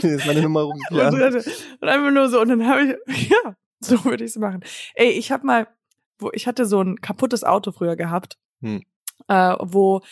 [0.00, 1.34] Hier ist meine Nummer, rufen Sie mich und, an.
[1.80, 4.60] und einfach nur so und dann habe ich ja so würde ich es machen.
[4.94, 5.68] Ey, ich habe mal,
[6.18, 8.82] wo ich hatte so ein kaputtes Auto früher gehabt, Hm.
[9.28, 10.02] äh, wo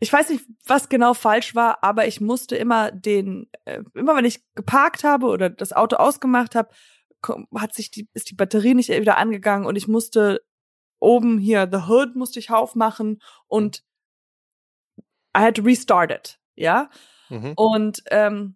[0.00, 4.24] ich weiß nicht, was genau falsch war, aber ich musste immer den, äh, immer wenn
[4.24, 6.70] ich geparkt habe oder das Auto ausgemacht habe,
[7.56, 10.40] hat sich die, ist die Batterie nicht wieder angegangen und ich musste
[11.00, 13.82] oben hier the hood musste ich aufmachen und
[15.36, 16.90] I had to restart it, ja.
[17.28, 17.52] Mhm.
[17.56, 18.54] Und ähm,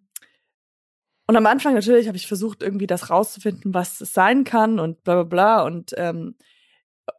[1.27, 5.03] und am Anfang natürlich habe ich versucht irgendwie das rauszufinden, was es sein kann und
[5.03, 6.35] bla bla bla und ähm,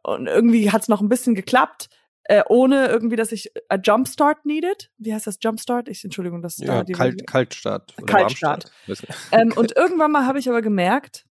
[0.03, 1.89] und irgendwie hat es noch ein bisschen geklappt,
[2.27, 4.91] äh, ohne irgendwie, dass ich a Jumpstart needed.
[4.97, 5.87] Wie heißt das Jumpstart?
[5.89, 7.93] Ich Entschuldigung, das Ja, die- Kalt, Kaltstart.
[7.97, 8.71] Oder Kaltstart.
[8.87, 9.05] Nicht.
[9.31, 11.25] ähm, und irgendwann mal habe ich aber gemerkt,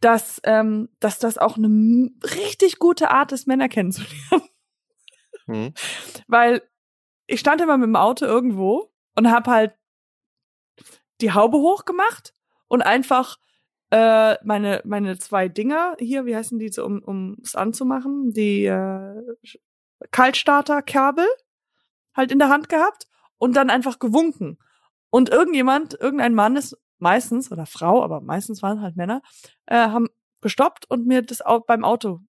[0.00, 4.48] dass ähm, dass das auch eine richtig gute Art ist, Männer kennenzulernen,
[5.46, 5.72] Mhm.
[6.28, 6.62] weil
[7.26, 9.72] ich stand immer mit dem Auto irgendwo und habe halt
[11.20, 12.34] die Haube hochgemacht
[12.68, 13.38] und einfach
[13.90, 18.64] äh, meine meine zwei Dinger hier, wie heißen die, so, um um es anzumachen, die
[18.66, 19.22] äh,
[20.10, 21.26] Kaltstarterkabel
[22.14, 23.06] halt in der Hand gehabt
[23.38, 24.58] und dann einfach gewunken.
[25.10, 29.22] Und irgendjemand, irgendein Mann ist meistens oder Frau, aber meistens waren halt Männer,
[29.66, 30.08] äh, haben
[30.40, 32.20] gestoppt und mir das Au beim Auto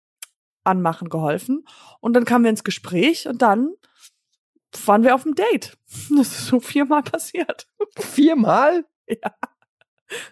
[0.64, 1.66] anmachen geholfen.
[2.00, 3.74] Und dann kamen wir ins Gespräch und dann
[4.86, 5.78] waren wir auf dem Date.
[6.18, 7.68] Das ist so viermal passiert.
[7.98, 8.86] Viermal?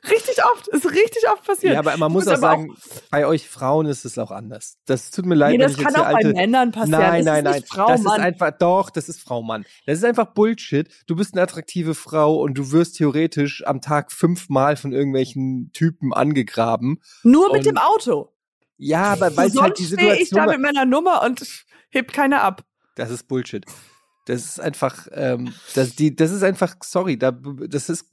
[0.09, 1.73] Richtig oft, ist richtig oft passiert.
[1.73, 2.75] Ja, aber man muss muss auch sagen,
[3.09, 4.77] bei euch Frauen ist es auch anders.
[4.85, 6.33] Das tut mir leid, nee, das ich kann auch bei alte.
[6.33, 7.01] Männern passieren.
[7.01, 7.63] Nein, nein, nein.
[7.67, 8.19] Frau, das Mann.
[8.19, 9.65] ist einfach, doch, das ist Frau, Mann.
[9.87, 10.89] Das ist einfach Bullshit.
[11.07, 16.13] Du bist eine attraktive Frau und du wirst theoretisch am Tag fünfmal von irgendwelchen Typen
[16.13, 17.01] angegraben.
[17.23, 18.29] Nur mit und- dem Auto.
[18.77, 21.41] Ja, aber weil es halt die Sonst stehe ich Situation da mit meiner Nummer und
[21.89, 22.63] hebt keiner ab.
[22.95, 23.65] Das ist Bullshit.
[24.25, 28.05] Das ist einfach, ähm, das, die, das ist einfach, sorry, da, das ist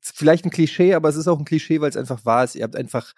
[0.00, 2.54] vielleicht ein Klischee, aber es ist auch ein Klischee, weil es einfach wahr ist.
[2.54, 3.12] Ihr habt einfach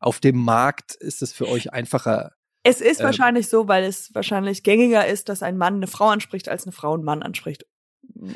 [0.00, 2.32] auf dem Markt ist es für euch einfacher.
[2.64, 3.06] Es ist Ähm.
[3.06, 6.72] wahrscheinlich so, weil es wahrscheinlich gängiger ist, dass ein Mann eine Frau anspricht, als eine
[6.72, 7.66] Frau einen Mann anspricht.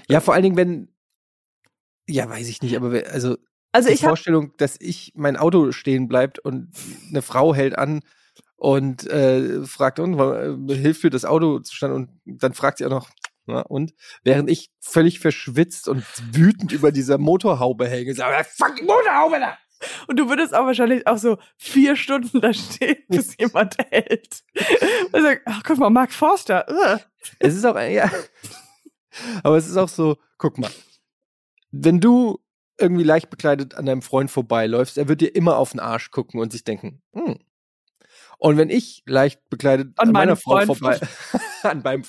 [0.09, 0.89] Ja, vor allen Dingen, wenn,
[2.09, 3.37] ja, weiß ich nicht, aber also
[3.73, 6.71] Also die Vorstellung, dass ich mein Auto stehen bleibt und
[7.11, 8.01] eine Frau hält an
[8.57, 12.87] und äh, fragt, und äh, hilft für das Auto zu stand und dann fragt sie
[12.87, 13.11] auch noch,
[13.47, 19.41] na, und während ich völlig verschwitzt und wütend über dieser Motorhaube hänge, sage, fucking Motorhaube
[19.41, 19.57] da!
[20.07, 24.43] und du würdest auch wahrscheinlich auch so vier Stunden da stehen, bis jemand hält.
[25.13, 26.67] Und sagt, ach guck mal, Mark Forster.
[26.69, 27.01] ugh.
[27.39, 28.11] Es ist auch, ja,
[29.43, 30.71] aber es ist auch so, guck mal,
[31.71, 32.39] wenn du
[32.79, 36.41] irgendwie leicht bekleidet an deinem Freund vorbeiläufst, er wird dir immer auf den Arsch gucken
[36.41, 37.39] und sich denken, hm.
[38.39, 41.01] Und wenn ich leicht bekleidet An an, meiner Frau Freund vorbei,
[41.71, 42.03] an, meinem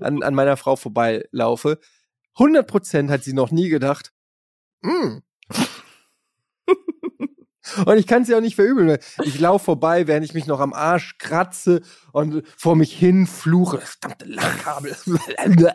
[0.00, 1.78] an, an meiner Frau vorbeilaufe,
[2.34, 4.12] 100 Prozent hat sie noch nie gedacht,
[4.84, 5.22] hm.
[7.84, 8.96] Und ich kann es ja auch nicht verübeln.
[9.24, 11.82] Ich laufe vorbei, während ich mich noch am Arsch kratze
[12.12, 13.78] und vor mich hin fluche.
[13.78, 14.90] Das verdammte Langkabel.
[14.92, 15.74] das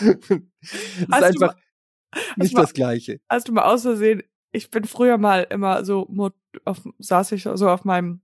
[0.30, 1.54] ist einfach
[2.14, 3.20] hast nicht du mal- das Gleiche.
[3.28, 6.08] Hast du mal aus Versehen, ich bin früher mal immer so,
[6.64, 8.22] auf, saß ich so auf meinem,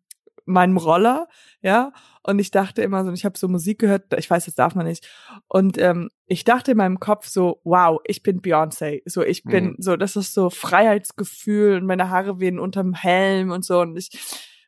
[0.53, 1.29] meinem Roller,
[1.63, 1.93] ja,
[2.23, 4.87] und ich dachte immer so, ich habe so Musik gehört, ich weiß, das darf man
[4.87, 5.09] nicht,
[5.49, 9.65] und ähm, ich dachte in meinem Kopf so, wow, ich bin Beyoncé, so ich bin
[9.65, 9.77] Mhm.
[9.79, 14.11] so, das ist so Freiheitsgefühl und meine Haare wehen unterm Helm und so und ich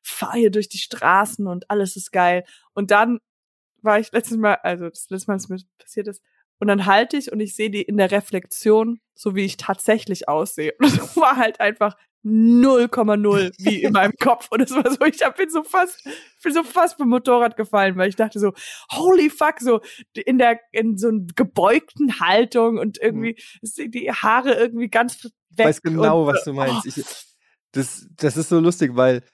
[0.02, 2.44] fahre hier durch die Straßen und alles ist geil.
[2.74, 3.20] Und dann
[3.82, 6.22] war ich letztes Mal, also das letzte Mal, was mir passiert ist,
[6.62, 10.28] und dann halte ich und ich sehe die in der Reflexion, so wie ich tatsächlich
[10.28, 10.72] aussehe.
[10.78, 14.46] Und das war halt einfach 0,0 wie in meinem Kopf.
[14.48, 16.04] Und es war so, ich hab, bin so fast,
[16.40, 18.52] bin so fast beim Motorrad gefallen, weil ich dachte so,
[18.92, 19.80] holy fuck, so
[20.14, 25.32] in der, in so einer gebeugten Haltung und irgendwie ist die- Haare irgendwie ganz weg.
[25.58, 26.86] Ich weiß genau, und, was du meinst.
[26.86, 27.04] Ich,
[27.72, 29.24] das, das ist so lustig, weil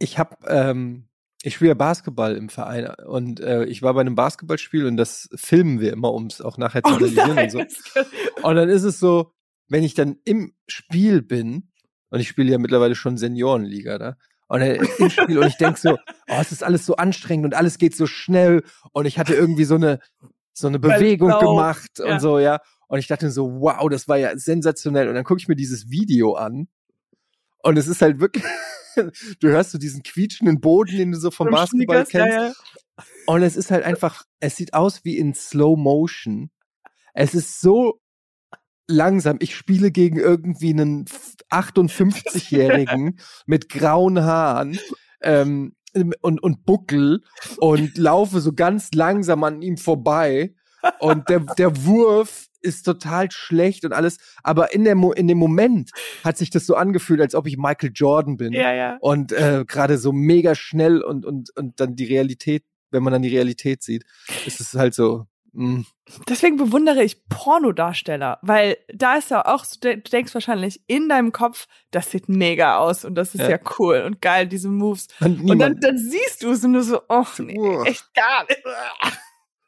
[0.00, 1.06] ich habe, ähm,
[1.46, 5.28] ich spiele ja Basketball im Verein und äh, ich war bei einem Basketballspiel und das
[5.34, 8.00] filmen wir immer, um es auch nachher zu Oh analysieren nein, und so.
[8.42, 9.30] Und dann ist es so,
[9.68, 11.70] wenn ich dann im Spiel bin,
[12.08, 14.16] und ich spiele ja mittlerweile schon Seniorenliga da,
[14.48, 17.54] und dann im Spiel und ich denk so, oh, es ist alles so anstrengend und
[17.54, 19.98] alles geht so schnell und ich hatte irgendwie so eine
[20.54, 22.14] so eine Bewegung Sau, gemacht ja.
[22.14, 22.60] und so, ja.
[22.88, 25.08] Und ich dachte so, wow, das war ja sensationell.
[25.08, 26.68] Und dann gucke ich mir dieses Video an
[27.62, 28.44] und es ist halt wirklich,
[29.40, 32.14] du hörst so diesen quietschenden Boden, den du so vom Basketball kennst.
[32.14, 32.52] ja, ja.
[33.26, 36.50] Und es ist halt einfach, es sieht aus wie in Slow Motion.
[37.12, 38.00] Es ist so
[38.86, 39.38] langsam.
[39.40, 41.06] Ich spiele gegen irgendwie einen
[41.50, 44.78] 58-Jährigen mit grauen Haaren
[45.22, 45.74] ähm,
[46.20, 47.22] und, und Buckel
[47.58, 50.54] und laufe so ganz langsam an ihm vorbei.
[50.98, 54.18] Und der, der Wurf ist total schlecht und alles.
[54.42, 55.90] Aber in, der Mo in dem Moment
[56.24, 58.96] hat sich das so angefühlt, als ob ich Michael Jordan bin Ja, ja.
[59.00, 63.22] und äh, gerade so mega schnell und und und dann die Realität, wenn man dann
[63.22, 64.04] die Realität sieht,
[64.46, 65.26] ist es halt so.
[65.56, 65.84] Mh,
[66.28, 71.30] Deswegen bewundere ich Pornodarsteller, weil da ist ja auch, so, du denkst wahrscheinlich in deinem
[71.32, 73.58] Kopf, das sieht mega aus und das ist ja, Ja.
[73.78, 75.06] cool und geil, diese Moves.
[75.20, 77.86] und Und dann, dann siehst du es und du so, oh nee, Uah.
[77.86, 78.62] echt gar nicht.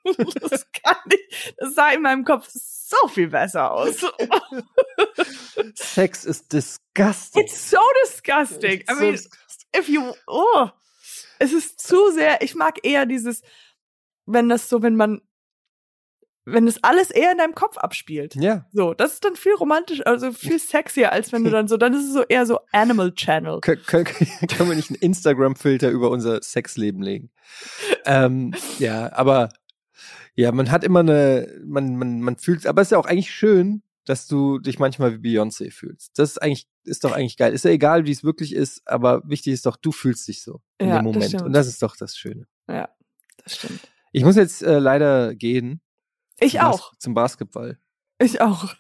[0.41, 1.55] Das kann nicht.
[1.59, 3.97] Das sah in meinem Kopf so viel besser aus.
[5.75, 7.43] Sex ist disgusting.
[7.43, 8.81] It's so disgusting.
[8.81, 9.69] I It's so mean, disgusting.
[9.77, 10.69] if you, oh,
[11.39, 13.43] es ist zu sehr, ich mag eher dieses,
[14.27, 15.21] wenn das so, wenn man,
[16.45, 18.37] wenn das alles eher in deinem Kopf abspielt.
[18.37, 18.67] Ja.
[18.73, 21.93] So, das ist dann viel romantisch, also viel sexier, als wenn du dann so, dann
[21.93, 23.61] ist es so eher so Animal Channel.
[23.61, 24.05] Können, können,
[24.49, 27.31] können wir nicht einen Instagram-Filter über unser Sexleben legen?
[28.05, 29.49] ähm, ja, aber
[30.37, 33.33] ja, man hat immer eine, man, man, man fühlt, aber es ist ja auch eigentlich
[33.35, 36.17] schön, dass du dich manchmal wie Beyoncé fühlst.
[36.19, 37.53] Das ist eigentlich, ist doch eigentlich geil.
[37.53, 40.61] Ist ja egal, wie es wirklich ist, aber wichtig ist doch, du fühlst dich so
[40.79, 41.25] in Ja, dem das Moment.
[41.31, 41.43] stimmt.
[41.43, 42.47] Und das ist doch das Schöne.
[42.69, 42.89] Ja,
[43.43, 43.81] das stimmt.
[44.13, 45.81] Ich muss jetzt äh, leider gehen.
[46.39, 46.93] Ich zum Bas- auch.
[46.99, 47.79] Zum Basketball.
[48.21, 48.75] Ich auch.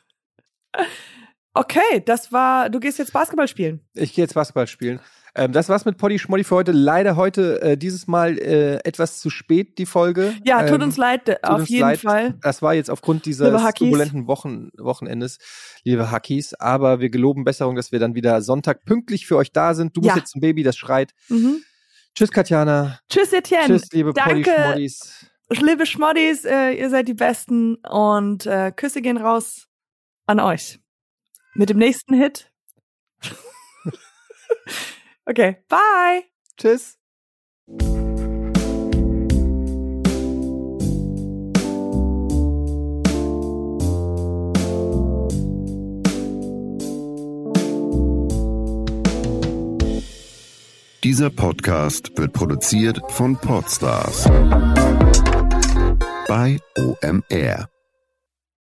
[1.55, 3.81] Okay, das war, du gehst jetzt Basketball spielen.
[3.95, 5.01] Ich gehe jetzt Basketball spielen.
[5.39, 6.73] Ähm, das war's mit Poddy Schmoddy für heute.
[6.73, 10.35] Leider heute äh, dieses Mal äh, etwas zu spät, die Folge.
[10.45, 12.01] Ja, tut Ähm, uns leid, äh, auf uns jeden leid.
[12.01, 12.35] Fall.
[12.43, 15.39] Das war jetzt aufgrund dieses turbulenten Wochen, Wochenendes,
[15.85, 16.55] liebe Hackies.
[16.55, 19.95] Aber wir geloben Besserung, dass wir dann wieder Sonntag pünktlich für euch da sind.
[19.97, 20.07] Du Ja.
[20.15, 21.13] musst jetzt ein Baby, das schreit.
[21.29, 21.63] Mhm.
[22.15, 22.99] Tschüss, Katjana.
[23.11, 23.67] Tschüss, Etienne.
[23.67, 24.63] Tschüss, liebe Poddy danke.
[24.63, 25.27] Schmoddis.
[25.51, 29.67] Liebe Schmoddis, äh, ihr seid die Besten und äh, Küsse gehen raus
[30.25, 30.81] an euch.
[31.55, 32.51] Mit dem nächsten Hit.
[35.27, 36.25] okay, bye.
[36.57, 36.99] Tschüss.
[51.07, 54.25] Dieser Podcast wird produziert von Podstars
[56.27, 57.76] bei OMR.